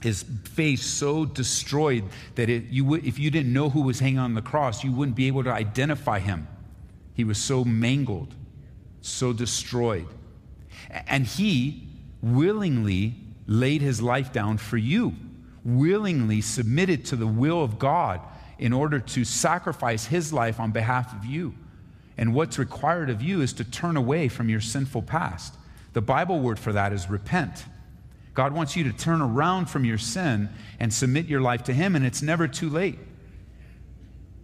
his 0.01 0.23
face 0.45 0.85
so 0.85 1.25
destroyed 1.25 2.05
that 2.37 2.49
it, 2.49 2.65
you 2.71 2.85
would, 2.85 3.05
if 3.05 3.19
you 3.19 3.31
didn't 3.31 3.53
know 3.53 3.71
who 3.71 3.83
was 3.83 4.01
hanging 4.01 4.19
on 4.19 4.35
the 4.35 4.43
cross, 4.43 4.85
you 4.85 4.93
wouldn't 4.93 5.17
be 5.17 5.27
able 5.27 5.45
to 5.45 5.53
identify 5.53 6.19
him. 6.19 6.47
He 7.15 7.25
was 7.25 7.39
so 7.39 7.65
mangled, 7.65 8.35
so 9.01 9.33
destroyed. 9.33 10.07
And 11.09 11.27
he 11.27 11.89
willingly 12.23 13.15
laid 13.47 13.83
his 13.83 14.01
life 14.01 14.33
down 14.33 14.59
for 14.59 14.77
you 14.77 15.15
willingly 15.69 16.41
submitted 16.41 17.05
to 17.05 17.17
the 17.17 17.27
will 17.27 17.63
of 17.63 17.79
God 17.79 18.21
in 18.59 18.73
order 18.73 18.99
to 18.99 19.25
sacrifice 19.25 20.07
his 20.07 20.33
life 20.33 20.59
on 20.59 20.71
behalf 20.71 21.15
of 21.15 21.25
you. 21.25 21.55
And 22.17 22.35
what's 22.35 22.59
required 22.59 23.11
of 23.11 23.23
you 23.23 23.43
is 23.43 23.53
to 23.55 23.65
turn 23.65 23.97
away 23.97 24.29
from 24.29 24.49
your 24.49 24.61
sinful 24.61 25.03
past. 25.03 25.55
The 25.93 26.01
Bible 26.01 26.41
word 26.41 26.59
for 26.59 26.73
that 26.73 26.93
is 26.93 27.09
repent. 27.09 27.65
God 28.39 28.53
wants 28.53 28.77
you 28.77 28.85
to 28.85 28.93
turn 28.93 29.21
around 29.21 29.67
from 29.67 29.85
your 29.85 29.99
sin 29.99 30.49
and 30.79 30.95
submit 30.95 31.27
your 31.27 31.41
life 31.41 31.65
to 31.65 31.73
Him, 31.73 31.97
and 31.97 32.07
it's 32.07 32.23
never 32.23 32.47
too 32.47 32.71
late. 32.71 32.97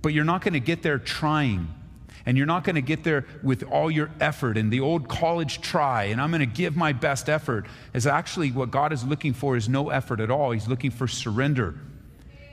But 0.03 0.13
you're 0.13 0.25
not 0.25 0.43
going 0.43 0.55
to 0.55 0.59
get 0.59 0.83
there 0.83 0.99
trying 0.99 1.73
and 2.27 2.37
you're 2.37 2.45
not 2.45 2.65
going 2.65 2.75
to 2.75 2.83
get 2.83 3.05
there 3.05 3.25
with 3.45 3.63
all 3.63 3.93
your 3.93 4.11
effort 4.19 4.57
and 4.57 4.73
the 4.73 4.81
old 4.81 5.09
college 5.09 5.61
try 5.61 6.05
and 6.05 6.21
i'm 6.21 6.31
going 6.31 6.41
to 6.41 6.47
give 6.47 6.75
my 6.75 6.93
best 6.93 7.29
effort 7.29 7.67
is 7.93 8.07
actually 8.07 8.51
what 8.51 8.71
god 8.71 8.95
is 8.95 9.05
looking 9.05 9.35
for 9.35 9.57
is 9.57 9.69
no 9.69 9.91
effort 9.91 10.21
at 10.21 10.31
all. 10.31 10.51
He's 10.51 10.67
looking 10.67 10.91
for 10.91 11.07
surrender. 11.07 11.79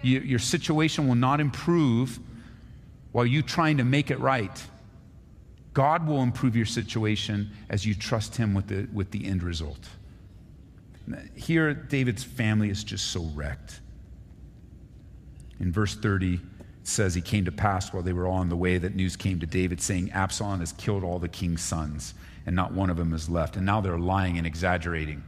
You, 0.04 0.19
your 0.19 0.39
situation 0.39 1.08
will 1.08 1.15
not 1.15 1.39
improve 1.39 2.19
while 3.13 3.25
you 3.25 3.41
trying 3.41 3.77
to 3.77 3.84
make 3.84 4.12
it 4.12 4.19
right. 4.19 4.63
God 5.73 6.06
will 6.06 6.21
improve 6.21 6.56
your 6.56 6.65
situation 6.67 7.49
as 7.69 7.84
you 7.84 7.95
trust 7.95 8.36
him 8.36 8.54
with 8.54 8.67
the, 8.67 8.88
with 8.93 9.10
the 9.10 9.25
end 9.25 9.41
result 9.41 9.89
here 11.36 11.74
david's 11.74 12.24
family 12.24 12.69
is 12.69 12.84
just 12.84 13.08
so 13.12 13.21
wrecked 13.36 13.80
in 15.60 15.71
verse 15.71 15.95
30 15.95 16.39
it 16.82 16.88
says 16.88 17.13
he 17.13 17.21
came 17.21 17.45
to 17.45 17.52
pass 17.52 17.93
while 17.93 18.02
they 18.02 18.13
were 18.13 18.26
all 18.26 18.39
on 18.39 18.50
the 18.50 18.56
way 18.56 18.80
that 18.80 18.95
news 18.95 19.15
came 19.15 19.39
to 19.39 19.45
David 19.45 19.80
saying, 19.80 20.12
Absalom 20.13 20.62
has 20.62 20.74
killed 20.74 21.04
all 21.04 21.19
the 21.19 21.30
king's 21.30 21.62
sons, 21.62 22.15
and 22.47 22.56
not 22.56 22.74
one 22.74 22.89
of 22.89 22.97
them 22.97 23.13
is 23.13 23.30
left. 23.30 23.56
And 23.56 23.65
now 23.67 23.82
they're 23.82 24.00
lying 24.00 24.39
and 24.39 24.47
exaggerating. 24.47 25.24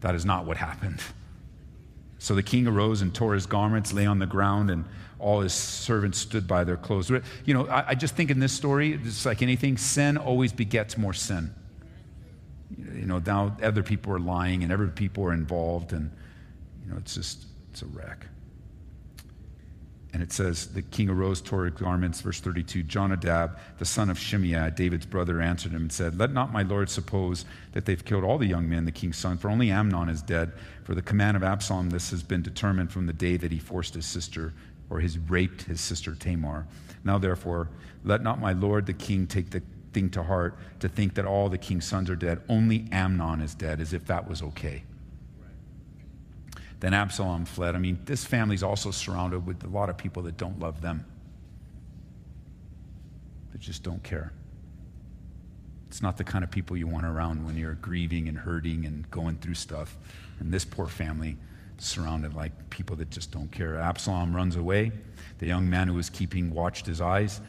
That 0.00 0.16
is 0.16 0.24
not 0.24 0.44
what 0.44 0.56
happened. 0.56 1.00
So 2.18 2.34
the 2.34 2.42
king 2.42 2.66
arose 2.66 3.00
and 3.00 3.14
tore 3.14 3.34
his 3.34 3.46
garments, 3.46 3.92
lay 3.92 4.06
on 4.06 4.18
the 4.18 4.26
ground, 4.26 4.70
and 4.70 4.84
all 5.20 5.40
his 5.40 5.54
servants 5.54 6.18
stood 6.18 6.48
by 6.48 6.64
their 6.64 6.76
clothes. 6.76 7.10
You 7.44 7.54
know, 7.54 7.68
I, 7.68 7.90
I 7.90 7.94
just 7.94 8.16
think 8.16 8.30
in 8.30 8.40
this 8.40 8.52
story, 8.52 8.94
it's 8.94 9.24
like 9.24 9.42
anything, 9.42 9.76
sin 9.76 10.16
always 10.16 10.52
begets 10.52 10.98
more 10.98 11.14
sin. 11.14 11.54
You 12.76 13.06
know, 13.06 13.18
now 13.18 13.56
other 13.62 13.82
people 13.82 14.12
are 14.12 14.18
lying 14.18 14.62
and 14.62 14.72
other 14.72 14.88
people 14.88 15.24
are 15.24 15.32
involved, 15.32 15.92
and, 15.92 16.10
you 16.84 16.90
know, 16.90 16.98
it's 16.98 17.14
just, 17.14 17.44
it's 17.70 17.82
a 17.82 17.86
wreck. 17.86 18.26
And 20.16 20.22
it 20.22 20.32
says, 20.32 20.68
The 20.68 20.80
king 20.80 21.10
arose, 21.10 21.42
tore 21.42 21.66
his 21.66 21.74
garments, 21.74 22.22
verse 22.22 22.40
32. 22.40 22.84
Jonadab, 22.84 23.58
the 23.78 23.84
son 23.84 24.08
of 24.08 24.16
Shimeah, 24.16 24.74
David's 24.74 25.04
brother, 25.04 25.42
answered 25.42 25.72
him 25.72 25.82
and 25.82 25.92
said, 25.92 26.18
Let 26.18 26.32
not 26.32 26.54
my 26.54 26.62
lord 26.62 26.88
suppose 26.88 27.44
that 27.72 27.84
they've 27.84 28.02
killed 28.02 28.24
all 28.24 28.38
the 28.38 28.46
young 28.46 28.66
men, 28.66 28.86
the 28.86 28.92
king's 28.92 29.18
son, 29.18 29.36
for 29.36 29.50
only 29.50 29.70
Amnon 29.70 30.08
is 30.08 30.22
dead. 30.22 30.52
For 30.84 30.94
the 30.94 31.02
command 31.02 31.36
of 31.36 31.42
Absalom, 31.42 31.90
this 31.90 32.10
has 32.12 32.22
been 32.22 32.40
determined 32.40 32.90
from 32.90 33.06
the 33.06 33.12
day 33.12 33.36
that 33.36 33.52
he 33.52 33.58
forced 33.58 33.92
his 33.92 34.06
sister, 34.06 34.54
or 34.88 35.00
has 35.00 35.18
raped 35.18 35.62
his 35.62 35.82
sister 35.82 36.14
Tamar. 36.14 36.66
Now, 37.04 37.18
therefore, 37.18 37.68
let 38.02 38.22
not 38.22 38.40
my 38.40 38.52
lord 38.52 38.86
the 38.86 38.94
king 38.94 39.26
take 39.26 39.50
the 39.50 39.62
thing 39.96 40.10
to 40.10 40.22
heart 40.22 40.58
to 40.78 40.90
think 40.90 41.14
that 41.14 41.24
all 41.24 41.48
the 41.48 41.56
king's 41.56 41.86
sons 41.86 42.10
are 42.10 42.16
dead. 42.16 42.42
Only 42.50 42.86
Amnon 42.92 43.40
is 43.40 43.54
dead, 43.54 43.80
as 43.80 43.94
if 43.94 44.04
that 44.08 44.28
was 44.28 44.42
okay. 44.42 44.82
Then 46.80 46.92
Absalom 46.92 47.46
fled. 47.46 47.74
I 47.74 47.78
mean, 47.78 47.98
this 48.04 48.22
family's 48.22 48.62
also 48.62 48.90
surrounded 48.90 49.46
with 49.46 49.64
a 49.64 49.68
lot 49.68 49.88
of 49.88 49.96
people 49.96 50.22
that 50.24 50.36
don't 50.36 50.60
love 50.60 50.82
them, 50.82 51.06
that 53.52 53.60
just 53.62 53.82
don't 53.82 54.02
care. 54.02 54.34
It's 55.88 56.02
not 56.02 56.18
the 56.18 56.24
kind 56.24 56.44
of 56.44 56.50
people 56.50 56.76
you 56.76 56.86
want 56.86 57.06
around 57.06 57.46
when 57.46 57.56
you're 57.56 57.76
grieving 57.76 58.28
and 58.28 58.36
hurting 58.36 58.84
and 58.84 59.10
going 59.10 59.38
through 59.38 59.54
stuff. 59.54 59.96
And 60.40 60.52
this 60.52 60.66
poor 60.66 60.88
family 60.88 61.38
surrounded 61.78 62.34
like 62.34 62.52
people 62.68 62.96
that 62.96 63.08
just 63.08 63.30
don't 63.30 63.50
care. 63.50 63.78
Absalom 63.78 64.36
runs 64.36 64.56
away. 64.56 64.92
The 65.38 65.46
young 65.46 65.70
man 65.70 65.88
who 65.88 65.94
was 65.94 66.10
keeping 66.10 66.50
watched 66.50 66.84
his 66.84 67.00
eyes 67.00 67.40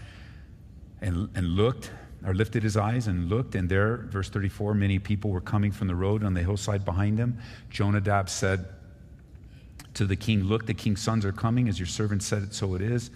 and, 1.01 1.27
and 1.35 1.45
looked, 1.45 1.91
or 2.25 2.33
lifted 2.33 2.63
his 2.63 2.75
eyes 2.75 3.07
and 3.07 3.29
looked, 3.29 3.55
and 3.55 3.69
there, 3.69 3.97
verse 3.97 4.29
34, 4.29 4.73
many 4.73 4.99
people 4.99 5.29
were 5.29 5.41
coming 5.41 5.71
from 5.71 5.87
the 5.87 5.95
road 5.95 6.23
on 6.23 6.33
the 6.33 6.41
hillside 6.41 6.83
behind 6.83 7.17
him. 7.17 7.37
Jonadab 7.69 8.29
said, 8.29 8.65
to 9.97 10.05
the 10.05 10.15
king, 10.15 10.43
Look, 10.43 10.67
the 10.67 10.73
king's 10.75 11.01
sons 11.01 11.25
are 11.25 11.31
coming, 11.31 11.67
as 11.67 11.79
your 11.79 11.87
servant 11.87 12.21
said 12.21 12.43
it, 12.43 12.53
so 12.53 12.75
it 12.75 12.81
is. 12.81 13.09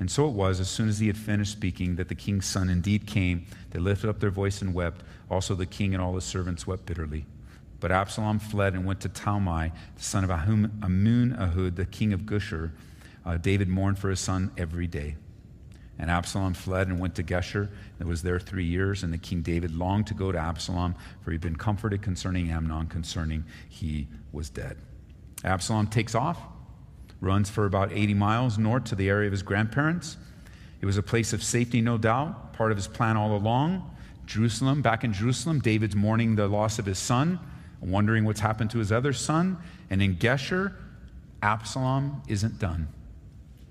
And 0.00 0.08
so 0.08 0.28
it 0.28 0.32
was, 0.32 0.60
as 0.60 0.68
soon 0.70 0.88
as 0.88 1.00
he 1.00 1.08
had 1.08 1.16
finished 1.16 1.50
speaking, 1.50 1.96
that 1.96 2.08
the 2.08 2.14
king's 2.14 2.46
son 2.46 2.70
indeed 2.70 3.06
came. 3.06 3.44
They 3.70 3.80
lifted 3.80 4.08
up 4.08 4.20
their 4.20 4.30
voice 4.30 4.62
and 4.62 4.72
wept. 4.72 5.02
Also 5.28 5.56
the 5.56 5.66
king 5.66 5.94
and 5.94 6.02
all 6.02 6.14
his 6.14 6.24
servants 6.24 6.66
wept 6.66 6.86
bitterly. 6.86 7.26
But 7.80 7.90
Absalom 7.90 8.38
fled 8.38 8.74
and 8.74 8.84
went 8.84 9.00
to 9.00 9.08
Talmai, 9.08 9.72
the 9.96 10.02
son 10.02 10.22
of 10.22 10.30
Ammihud, 10.30 11.74
the 11.74 11.86
king 11.86 12.12
of 12.12 12.20
Geshur. 12.20 12.70
Uh, 13.26 13.36
David 13.36 13.68
mourned 13.68 13.98
for 13.98 14.08
his 14.08 14.20
son 14.20 14.52
every 14.56 14.86
day. 14.86 15.16
And 15.98 16.10
Absalom 16.10 16.54
fled 16.54 16.88
and 16.88 17.00
went 17.00 17.16
to 17.16 17.24
Geshur 17.24 17.68
and 17.98 18.08
was 18.08 18.22
there 18.22 18.38
three 18.38 18.64
years. 18.64 19.02
And 19.02 19.12
the 19.12 19.18
king 19.18 19.42
David 19.42 19.74
longed 19.74 20.06
to 20.08 20.14
go 20.14 20.30
to 20.30 20.38
Absalom, 20.38 20.94
for 21.22 21.32
he'd 21.32 21.40
been 21.40 21.56
comforted 21.56 22.02
concerning 22.02 22.50
Amnon, 22.50 22.86
concerning 22.86 23.44
he 23.68 24.06
was 24.32 24.48
dead. 24.48 24.76
Absalom 25.44 25.88
takes 25.88 26.14
off, 26.14 26.38
runs 27.20 27.50
for 27.50 27.66
about 27.66 27.92
80 27.92 28.14
miles 28.14 28.58
north 28.58 28.84
to 28.84 28.94
the 28.94 29.08
area 29.08 29.26
of 29.26 29.32
his 29.32 29.42
grandparents. 29.42 30.16
It 30.80 30.86
was 30.86 30.96
a 30.96 31.02
place 31.02 31.32
of 31.32 31.42
safety, 31.42 31.80
no 31.80 31.98
doubt, 31.98 32.52
part 32.52 32.70
of 32.70 32.78
his 32.78 32.86
plan 32.86 33.16
all 33.16 33.36
along. 33.36 33.94
Jerusalem, 34.26 34.82
back 34.82 35.04
in 35.04 35.12
Jerusalem, 35.12 35.58
David's 35.58 35.96
mourning 35.96 36.36
the 36.36 36.46
loss 36.46 36.78
of 36.78 36.86
his 36.86 36.98
son, 36.98 37.40
wondering 37.80 38.24
what's 38.24 38.40
happened 38.40 38.70
to 38.70 38.78
his 38.78 38.92
other 38.92 39.12
son. 39.12 39.58
And 39.90 40.02
in 40.02 40.16
Geshur, 40.16 40.74
Absalom 41.42 42.22
isn't 42.28 42.58
done. 42.58 42.88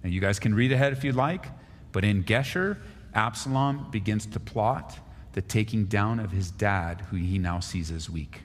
And 0.03 0.13
you 0.13 0.19
guys 0.19 0.39
can 0.39 0.53
read 0.53 0.71
ahead 0.71 0.93
if 0.93 1.03
you'd 1.03 1.15
like, 1.15 1.47
but 1.91 2.03
in 2.03 2.23
Geshur, 2.23 2.77
Absalom 3.13 3.87
begins 3.91 4.25
to 4.27 4.39
plot 4.39 4.99
the 5.33 5.41
taking 5.41 5.85
down 5.85 6.19
of 6.19 6.31
his 6.31 6.51
dad, 6.51 7.01
who 7.09 7.17
he 7.17 7.37
now 7.37 7.59
sees 7.59 7.91
as 7.91 8.09
weak 8.09 8.41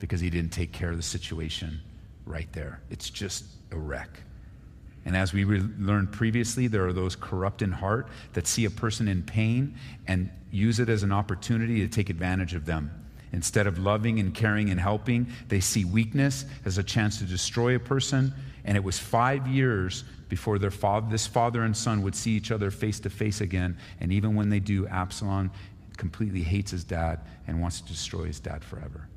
because 0.00 0.20
he 0.20 0.30
didn't 0.30 0.50
take 0.50 0.72
care 0.72 0.90
of 0.90 0.96
the 0.96 1.02
situation 1.02 1.80
right 2.26 2.50
there. 2.52 2.80
It's 2.90 3.10
just 3.10 3.44
a 3.70 3.76
wreck. 3.76 4.08
And 5.04 5.16
as 5.16 5.32
we 5.32 5.44
re- 5.44 5.62
learned 5.78 6.12
previously, 6.12 6.66
there 6.66 6.86
are 6.86 6.92
those 6.92 7.14
corrupt 7.14 7.62
in 7.62 7.72
heart 7.72 8.08
that 8.32 8.46
see 8.46 8.64
a 8.64 8.70
person 8.70 9.08
in 9.08 9.22
pain 9.22 9.76
and 10.06 10.30
use 10.50 10.80
it 10.80 10.88
as 10.88 11.02
an 11.02 11.12
opportunity 11.12 11.80
to 11.80 11.88
take 11.88 12.10
advantage 12.10 12.54
of 12.54 12.66
them. 12.66 12.90
Instead 13.32 13.66
of 13.66 13.78
loving 13.78 14.18
and 14.18 14.34
caring 14.34 14.70
and 14.70 14.80
helping, 14.80 15.28
they 15.48 15.60
see 15.60 15.84
weakness 15.84 16.44
as 16.64 16.78
a 16.78 16.82
chance 16.82 17.18
to 17.18 17.24
destroy 17.24 17.76
a 17.76 17.78
person. 17.78 18.34
And 18.64 18.76
it 18.76 18.82
was 18.82 18.98
five 18.98 19.46
years 19.46 20.04
before 20.28 20.58
their 20.58 20.70
father, 20.70 21.08
this 21.10 21.26
father 21.26 21.62
and 21.62 21.76
son 21.76 22.02
would 22.02 22.14
see 22.14 22.32
each 22.32 22.50
other 22.50 22.70
face 22.70 23.00
to 23.00 23.10
face 23.10 23.40
again. 23.40 23.76
And 24.00 24.12
even 24.12 24.34
when 24.34 24.48
they 24.48 24.60
do, 24.60 24.86
Absalom 24.86 25.50
completely 25.96 26.42
hates 26.42 26.70
his 26.70 26.84
dad 26.84 27.20
and 27.46 27.60
wants 27.60 27.80
to 27.80 27.88
destroy 27.88 28.24
his 28.24 28.40
dad 28.40 28.64
forever. 28.64 29.08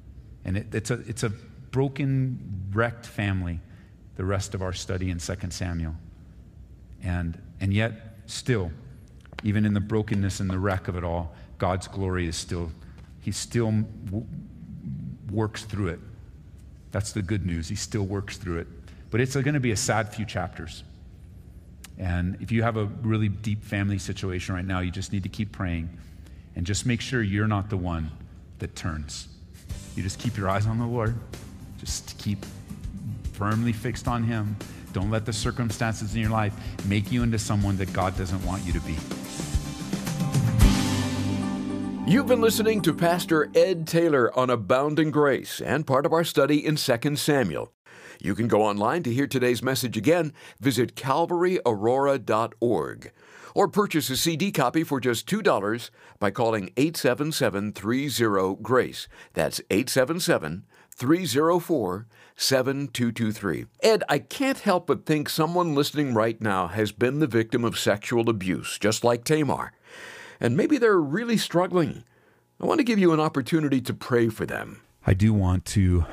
And 0.45 0.57
it, 0.57 0.73
it's, 0.73 0.91
a, 0.91 0.95
it's 1.07 1.23
a 1.23 1.29
broken, 1.71 2.69
wrecked 2.71 3.05
family 3.05 3.59
the 4.15 4.25
rest 4.25 4.53
of 4.53 4.61
our 4.61 4.73
study 4.73 5.09
in 5.09 5.17
2 5.17 5.35
Samuel. 5.49 5.95
And, 7.01 7.41
and 7.59 7.73
yet, 7.73 8.17
still, 8.25 8.71
even 9.43 9.65
in 9.65 9.73
the 9.73 9.79
brokenness 9.79 10.39
and 10.39 10.49
the 10.49 10.59
wreck 10.59 10.87
of 10.87 10.95
it 10.95 11.03
all, 11.03 11.33
God's 11.57 11.87
glory 11.87 12.27
is 12.27 12.35
still, 12.35 12.71
He 13.23 13.31
still 13.31 13.71
w- 14.05 14.25
works 15.31 15.63
through 15.63 15.87
it. 15.87 15.99
That's 16.91 17.13
the 17.13 17.21
good 17.21 17.45
news. 17.45 17.69
He 17.69 17.75
still 17.75 18.03
works 18.03 18.37
through 18.37 18.59
it. 18.59 18.67
But 19.09 19.21
it's 19.21 19.33
going 19.33 19.53
to 19.53 19.59
be 19.59 19.71
a 19.71 19.77
sad 19.77 20.13
few 20.13 20.25
chapters. 20.25 20.83
And 21.97 22.37
if 22.41 22.51
you 22.51 22.63
have 22.63 22.77
a 22.77 22.85
really 22.85 23.29
deep 23.29 23.63
family 23.63 23.97
situation 23.97 24.55
right 24.55 24.65
now, 24.65 24.79
you 24.79 24.91
just 24.91 25.13
need 25.13 25.23
to 25.23 25.29
keep 25.29 25.51
praying 25.51 25.89
and 26.55 26.65
just 26.65 26.85
make 26.85 27.01
sure 27.01 27.21
you're 27.21 27.47
not 27.47 27.69
the 27.69 27.77
one 27.77 28.11
that 28.59 28.75
turns. 28.75 29.27
You 29.95 30.03
just 30.03 30.19
keep 30.19 30.37
your 30.37 30.49
eyes 30.49 30.67
on 30.67 30.79
the 30.79 30.85
Lord. 30.85 31.15
Just 31.79 32.17
keep 32.17 32.45
firmly 33.33 33.73
fixed 33.73 34.07
on 34.07 34.23
Him. 34.23 34.55
Don't 34.91 35.09
let 35.09 35.25
the 35.25 35.33
circumstances 35.33 36.13
in 36.15 36.21
your 36.21 36.31
life 36.31 36.53
make 36.85 37.11
you 37.11 37.23
into 37.23 37.39
someone 37.39 37.77
that 37.77 37.93
God 37.93 38.17
doesn't 38.17 38.43
want 38.45 38.63
you 38.65 38.73
to 38.73 38.81
be. 38.81 38.95
You've 42.05 42.27
been 42.27 42.41
listening 42.41 42.81
to 42.81 42.93
Pastor 42.93 43.49
Ed 43.55 43.87
Taylor 43.87 44.37
on 44.37 44.49
Abounding 44.49 45.09
Grace 45.09 45.61
and 45.61 45.87
part 45.87 46.05
of 46.05 46.11
our 46.11 46.25
study 46.25 46.65
in 46.65 46.75
2 46.75 47.15
Samuel. 47.15 47.71
You 48.19 48.35
can 48.35 48.49
go 48.49 48.61
online 48.61 49.03
to 49.03 49.13
hear 49.13 49.25
today's 49.25 49.63
message 49.63 49.95
again. 49.95 50.33
Visit 50.59 50.95
calvaryaurora.org 50.95 53.11
or 53.55 53.67
purchase 53.69 54.09
a 54.09 54.17
CD 54.17 54.51
copy 54.51 54.83
for 54.83 54.99
just 54.99 55.27
$2 55.27 55.89
by 56.19 56.29
calling 56.29 56.71
877 56.75 57.71
GRACE. 58.61 59.07
That's 59.33 59.61
877 59.71 60.65
304 60.91 62.07
7223. 62.35 63.65
Ed, 63.81 64.03
I 64.09 64.19
can't 64.19 64.59
help 64.59 64.87
but 64.87 65.05
think 65.05 65.29
someone 65.29 65.73
listening 65.73 66.13
right 66.13 66.41
now 66.41 66.67
has 66.67 66.91
been 66.91 67.19
the 67.19 67.27
victim 67.27 67.63
of 67.63 67.79
sexual 67.79 68.29
abuse, 68.29 68.77
just 68.77 69.05
like 69.05 69.23
Tamar. 69.23 69.71
And 70.43 70.57
maybe 70.57 70.77
they're 70.77 70.99
really 70.99 71.37
struggling. 71.37 72.03
I 72.59 72.65
want 72.65 72.79
to 72.79 72.83
give 72.83 72.99
you 72.99 73.13
an 73.13 73.19
opportunity 73.21 73.79
to 73.81 73.93
pray 73.93 74.27
for 74.27 74.45
them. 74.45 74.81
I 75.07 75.13
do 75.13 75.33
want 75.33 75.63
to 75.67 76.05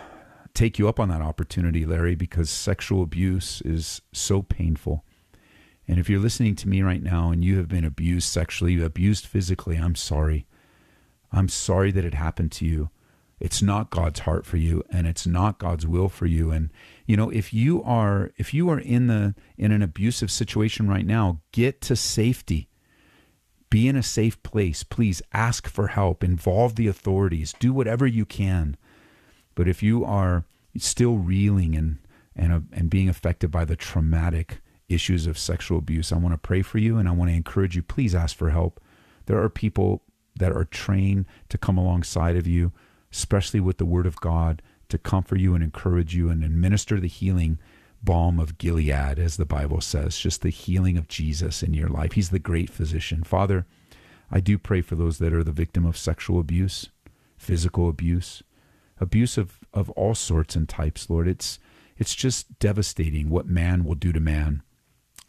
take 0.55 0.79
you 0.79 0.89
up 0.89 1.01
on 1.01 1.09
that 1.09 1.21
opportunity, 1.21 1.85
Larry, 1.85 2.15
because 2.15 2.49
sexual 2.49 3.03
abuse 3.03 3.61
is 3.63 4.01
so 4.13 4.41
painful. 4.43 5.05
And 5.89 5.99
if 5.99 6.09
you're 6.09 6.21
listening 6.21 6.55
to 6.57 6.69
me 6.69 6.81
right 6.81 7.03
now 7.03 7.33
and 7.33 7.45
you 7.45 7.57
have 7.57 7.67
been 7.67 7.85
abused 7.85 8.29
sexually, 8.29 8.81
abused 8.81 9.27
physically, 9.27 9.77
I'm 9.77 9.97
sorry. 9.97 10.47
I'm 11.33 11.49
sorry 11.49 11.91
that 11.91 12.05
it 12.05 12.15
happened 12.15 12.53
to 12.53 12.65
you. 12.65 12.91
It's 13.41 13.63
not 13.63 13.91
God's 13.91 14.21
heart 14.21 14.47
for 14.47 14.59
you 14.59 14.85
and 14.91 15.09
it's 15.09 15.27
not 15.27 15.59
God's 15.59 15.87
will 15.89 16.09
for 16.09 16.27
you. 16.27 16.53
And 16.53 16.71
you 17.07 17.17
know, 17.17 17.31
if 17.31 17.53
you 17.53 17.83
are 17.83 18.31
if 18.37 18.55
you 18.55 18.71
are 18.71 18.79
in 18.79 19.09
the 19.09 19.35
in 19.59 19.73
an 19.73 19.83
abusive 19.83 20.31
situation 20.31 20.89
right 20.89 21.07
now, 21.07 21.41
get 21.51 21.81
to 21.83 21.97
safety. 21.97 22.69
Be 23.71 23.87
in 23.87 23.97
a 23.97 24.03
safe 24.03 24.43
place. 24.43 24.83
Please 24.83 25.23
ask 25.33 25.69
for 25.69 25.89
help. 25.89 26.25
Involve 26.25 26.75
the 26.75 26.89
authorities. 26.89 27.55
Do 27.59 27.73
whatever 27.73 28.07
you 28.07 28.27
can. 28.27 28.77
But 29.55 29.69
if 29.69 29.83
you 29.83 30.05
are 30.05 30.45
still 30.77 31.17
reeling 31.17 31.77
and 31.77 31.99
and 32.35 32.53
uh, 32.53 32.61
and 32.73 32.91
being 32.91 33.09
affected 33.09 33.51
by 33.51 33.65
the 33.65 33.77
traumatic 33.77 34.59
issues 34.89 35.27
of 35.27 35.39
sexual 35.39 35.79
abuse, 35.79 36.13
I 36.13 36.17
want 36.19 36.35
to 36.35 36.39
pray 36.39 36.63
for 36.63 36.79
you 36.79 36.99
and 36.99 37.09
I 37.09 37.13
want 37.13 37.31
to 37.31 37.37
encourage 37.37 37.77
you. 37.77 37.83
Please 37.83 38.15
ask 38.15 38.37
for 38.37 38.51
help. 38.51 38.81
There 39.27 39.41
are 39.41 39.49
people 39.49 40.03
that 40.37 40.53
are 40.53 40.65
trained 40.65 41.27
to 41.49 41.59
come 41.59 41.79
alongside 41.79 42.37
of 42.37 42.47
you, 42.47 42.73
especially 43.13 43.61
with 43.61 43.79
the 43.79 43.85
Word 43.85 44.07
of 44.07 44.21
God, 44.21 44.63
to 44.89 44.99
comfort 44.99 45.39
you 45.39 45.55
and 45.55 45.63
encourage 45.63 46.15
you 46.15 46.29
and 46.31 46.43
administer 46.43 46.99
the 46.99 47.09
healing 47.09 47.59
balm 48.03 48.39
of 48.39 48.59
Gilead, 48.59 49.19
as 49.19 49.37
the 49.37 49.45
Bible 49.45 49.81
says, 49.81 50.19
just 50.19 50.43
the 50.43 50.51
healing 50.51 50.97
of 50.97 51.09
Jesus 51.09 51.63
in 51.63 51.75
your 51.75 51.89
life. 51.89 52.13
He's 52.13 52.31
the 52.31 52.39
great 52.39 52.71
physician. 52.71 53.23
Father, 53.23 53.67
I 54.31 54.41
do 54.41 54.59
pray 54.59 54.81
for 54.81 54.95
those 54.97 55.19
that 55.19 55.33
are 55.33 55.45
the 55.45 55.53
victim 55.53 55.85
of 55.85 55.97
sexual 55.97 56.41
abuse, 56.41 56.91
physical 57.37 57.89
abuse, 57.89 58.43
abuse 59.01 59.37
of, 59.37 59.59
of 59.75 59.91
all 59.91 60.15
sorts 60.15 60.57
and 60.57 60.69
types, 60.69 61.11
Lord. 61.11 61.29
It's 61.29 61.59
it's 61.97 62.15
just 62.15 62.59
devastating 62.59 63.29
what 63.29 63.47
man 63.47 63.85
will 63.85 63.95
do 63.95 64.11
to 64.11 64.21
man 64.21 64.63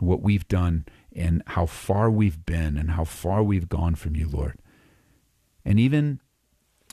what 0.02 0.22
we've 0.22 0.48
done 0.48 0.86
and 1.16 1.44
how 1.48 1.66
far 1.66 2.10
we've 2.10 2.46
been 2.46 2.78
and 2.78 2.92
how 2.92 3.04
far 3.04 3.44
we've 3.44 3.70
gone 3.70 3.96
from 3.96 4.16
you, 4.16 4.28
Lord. 4.28 4.58
And 5.64 5.80
even 5.80 6.20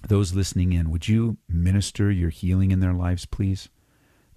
those 0.06 0.34
listening 0.34 0.72
in, 0.72 0.90
would 0.90 1.08
you 1.08 1.38
minister 1.48 2.10
your 2.10 2.30
healing 2.30 2.70
in 2.70 2.80
their 2.80 2.92
lives, 2.92 3.26
please? 3.26 3.68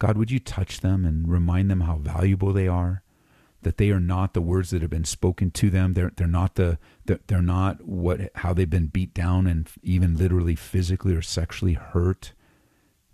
God, 0.02 0.18
would 0.18 0.32
you 0.32 0.40
touch 0.40 0.80
them 0.80 1.04
and 1.04 1.28
remind 1.28 1.70
them 1.70 1.82
how 1.82 1.94
valuable 1.94 2.52
they 2.52 2.66
are? 2.66 3.04
That 3.60 3.76
they 3.76 3.90
are 3.90 4.00
not 4.00 4.34
the 4.34 4.40
words 4.40 4.70
that 4.70 4.82
have 4.82 4.90
been 4.90 5.04
spoken 5.04 5.52
to 5.52 5.70
them. 5.70 5.92
They're, 5.92 6.10
they're 6.16 6.26
not 6.26 6.56
the 6.56 6.80
they're 7.04 7.40
not 7.40 7.86
what 7.86 8.32
how 8.34 8.52
they've 8.52 8.68
been 8.68 8.88
beat 8.88 9.14
down 9.14 9.46
and 9.46 9.70
even 9.80 10.16
literally 10.16 10.56
physically 10.56 11.14
or 11.14 11.22
sexually 11.22 11.74
hurt. 11.74 12.32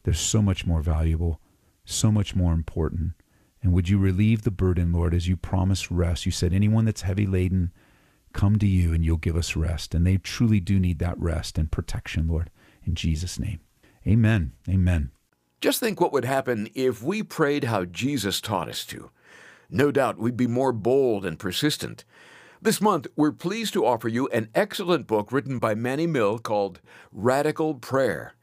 They're 0.04 0.14
so 0.14 0.40
much 0.40 0.64
more 0.64 0.80
valuable, 0.80 1.42
so 1.84 2.10
much 2.10 2.34
more 2.34 2.54
important. 2.54 3.12
And 3.62 3.74
would 3.74 3.90
you 3.90 3.98
relieve 3.98 4.40
the 4.40 4.50
burden, 4.50 4.90
Lord, 4.90 5.12
as 5.12 5.28
you 5.28 5.36
promised 5.36 5.90
rest? 5.90 6.24
You 6.24 6.32
said, 6.32 6.54
anyone 6.54 6.86
that's 6.86 7.02
heavy 7.02 7.26
laden, 7.26 7.70
come 8.32 8.58
to 8.60 8.66
you 8.66 8.94
and 8.94 9.04
you'll 9.04 9.18
give 9.18 9.36
us 9.36 9.56
rest. 9.56 9.94
And 9.94 10.06
they 10.06 10.16
truly 10.16 10.58
do 10.58 10.80
need 10.80 11.00
that 11.00 11.18
rest 11.18 11.58
and 11.58 11.70
protection, 11.70 12.28
Lord, 12.28 12.48
in 12.82 12.94
Jesus' 12.94 13.38
name. 13.38 13.60
Amen. 14.06 14.52
Amen. 14.66 15.10
Just 15.60 15.80
think 15.80 16.00
what 16.00 16.12
would 16.12 16.24
happen 16.24 16.68
if 16.74 17.02
we 17.02 17.22
prayed 17.22 17.64
how 17.64 17.84
Jesus 17.84 18.40
taught 18.40 18.68
us 18.68 18.84
to. 18.86 19.10
No 19.70 19.90
doubt 19.90 20.18
we'd 20.18 20.36
be 20.36 20.46
more 20.46 20.72
bold 20.72 21.26
and 21.26 21.38
persistent. 21.38 22.04
This 22.60 22.80
month, 22.80 23.06
we're 23.16 23.32
pleased 23.32 23.72
to 23.74 23.84
offer 23.84 24.08
you 24.08 24.28
an 24.28 24.48
excellent 24.54 25.06
book 25.06 25.30
written 25.32 25.58
by 25.58 25.74
Manny 25.74 26.06
Mill 26.06 26.38
called 26.38 26.80
Radical 27.12 27.74
Prayer. 27.74 28.34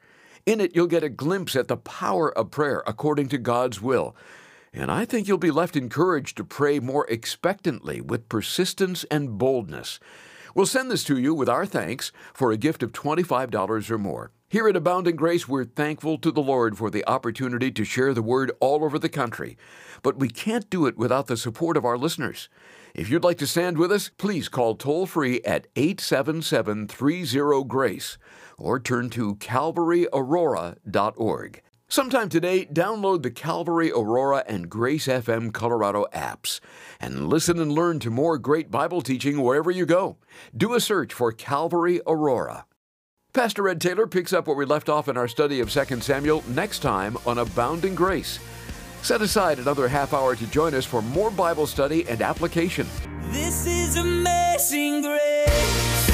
In 0.46 0.62
it, 0.62 0.76
you'll 0.76 0.88
get 0.88 1.04
a 1.04 1.10
glimpse 1.10 1.56
at 1.56 1.68
the 1.68 1.78
power 1.78 2.36
of 2.38 2.52
prayer 2.52 2.84
according 2.86 3.30
to 3.30 3.38
God's 3.38 3.82
will 3.82 4.16
and 4.76 4.92
I 4.92 5.06
think 5.06 5.28
you'll 5.28 5.38
be 5.38 5.52
left 5.52 5.78
encouraged 5.78 6.36
to 6.38 6.44
pray 6.44 6.80
more 6.80 7.08
expectantly 7.08 8.02
with 8.02 8.28
persistence 8.28 9.06
and 9.06 9.38
boldness. 9.38 10.02
We'll 10.54 10.66
send 10.66 10.92
this 10.92 11.06
to 11.06 11.18
you 11.18 11.34
with 11.34 11.48
our 11.48 11.66
thanks 11.66 12.12
for 12.34 12.52
a 12.52 12.58
gift 12.58 12.84
of 12.84 12.92
$25 12.92 13.90
or 13.90 13.98
more. 13.98 14.32
Here 14.48 14.70
at 14.70 14.76
Abounding 14.76 15.16
Grace, 15.16 15.48
we're 15.48 15.66
thankful 15.66 16.20
to 16.20 16.32
the 16.32 16.40
Lord 16.40 16.78
for 16.78 16.92
the 16.92 17.04
opportunity 17.10 17.72
to 17.72 17.84
share 17.84 18.14
the 18.14 18.22
word 18.22 18.52
all 18.60 18.86
over 18.86 19.00
the 19.00 19.10
country. 19.10 19.58
But 20.04 20.20
we 20.20 20.30
can't 20.30 20.70
do 20.70 20.86
it 20.86 20.98
without 20.98 21.26
the 21.26 21.36
support 21.36 21.76
of 21.76 21.84
our 21.84 21.98
listeners. 21.98 22.48
If 22.94 23.10
you'd 23.10 23.24
like 23.24 23.40
to 23.40 23.48
stand 23.48 23.80
with 23.80 23.92
us, 23.92 24.12
please 24.20 24.48
call 24.48 24.76
toll 24.76 25.08
free 25.08 25.42
at 25.42 25.66
877 25.76 26.88
30 26.88 27.64
GRACE 27.64 28.20
or 28.60 28.80
turn 28.80 29.10
to 29.10 29.34
calvaryaurora.org. 29.38 31.62
Sometime 31.88 32.30
today, 32.30 32.66
download 32.66 33.22
the 33.24 33.32
Calvary 33.32 33.92
Aurora 33.92 34.44
and 34.48 34.70
Grace 34.70 35.08
FM 35.08 35.54
Colorado 35.54 36.06
apps 36.14 36.60
and 37.00 37.30
listen 37.30 37.60
and 37.60 37.72
learn 37.72 37.98
to 38.00 38.12
more 38.12 38.38
great 38.38 38.70
Bible 38.70 39.02
teaching 39.02 39.42
wherever 39.42 39.72
you 39.72 39.88
go. 39.88 40.18
Do 40.56 40.76
a 40.76 40.80
search 40.80 41.14
for 41.14 41.32
Calvary 41.32 42.00
Aurora. 42.06 42.68
Pastor 43.36 43.68
Ed 43.68 43.82
Taylor 43.82 44.08
picks 44.08 44.32
up 44.32 44.48
where 44.48 44.56
we 44.56 44.64
left 44.64 44.88
off 44.88 45.10
in 45.10 45.18
our 45.18 45.28
study 45.28 45.60
of 45.60 45.70
2 45.70 46.00
Samuel 46.00 46.42
next 46.48 46.80
time 46.80 47.18
on 47.26 47.40
Abounding 47.40 47.94
Grace. 47.94 48.40
Set 49.02 49.22
aside 49.22 49.60
another 49.60 49.90
half 49.90 50.14
hour 50.14 50.38
to 50.38 50.48
join 50.48 50.74
us 50.74 50.86
for 50.86 51.02
more 51.02 51.30
Bible 51.30 51.68
study 51.68 52.08
and 52.08 52.22
application. 52.22 52.88
This 53.32 53.68
is 53.68 53.98
amazing 53.98 55.02
grace. 55.02 56.05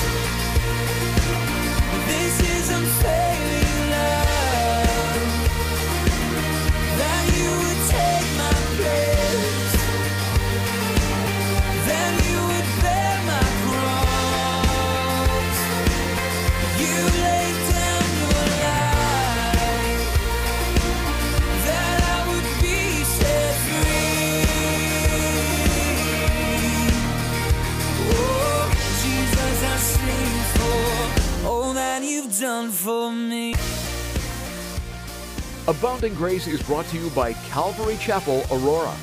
Abounding 36.01 36.17
Grace 36.17 36.47
is 36.47 36.63
brought 36.63 36.87
to 36.87 36.97
you 36.97 37.11
by 37.11 37.33
Calvary 37.33 37.95
Chapel, 37.97 38.43
Aurora. 38.49 38.95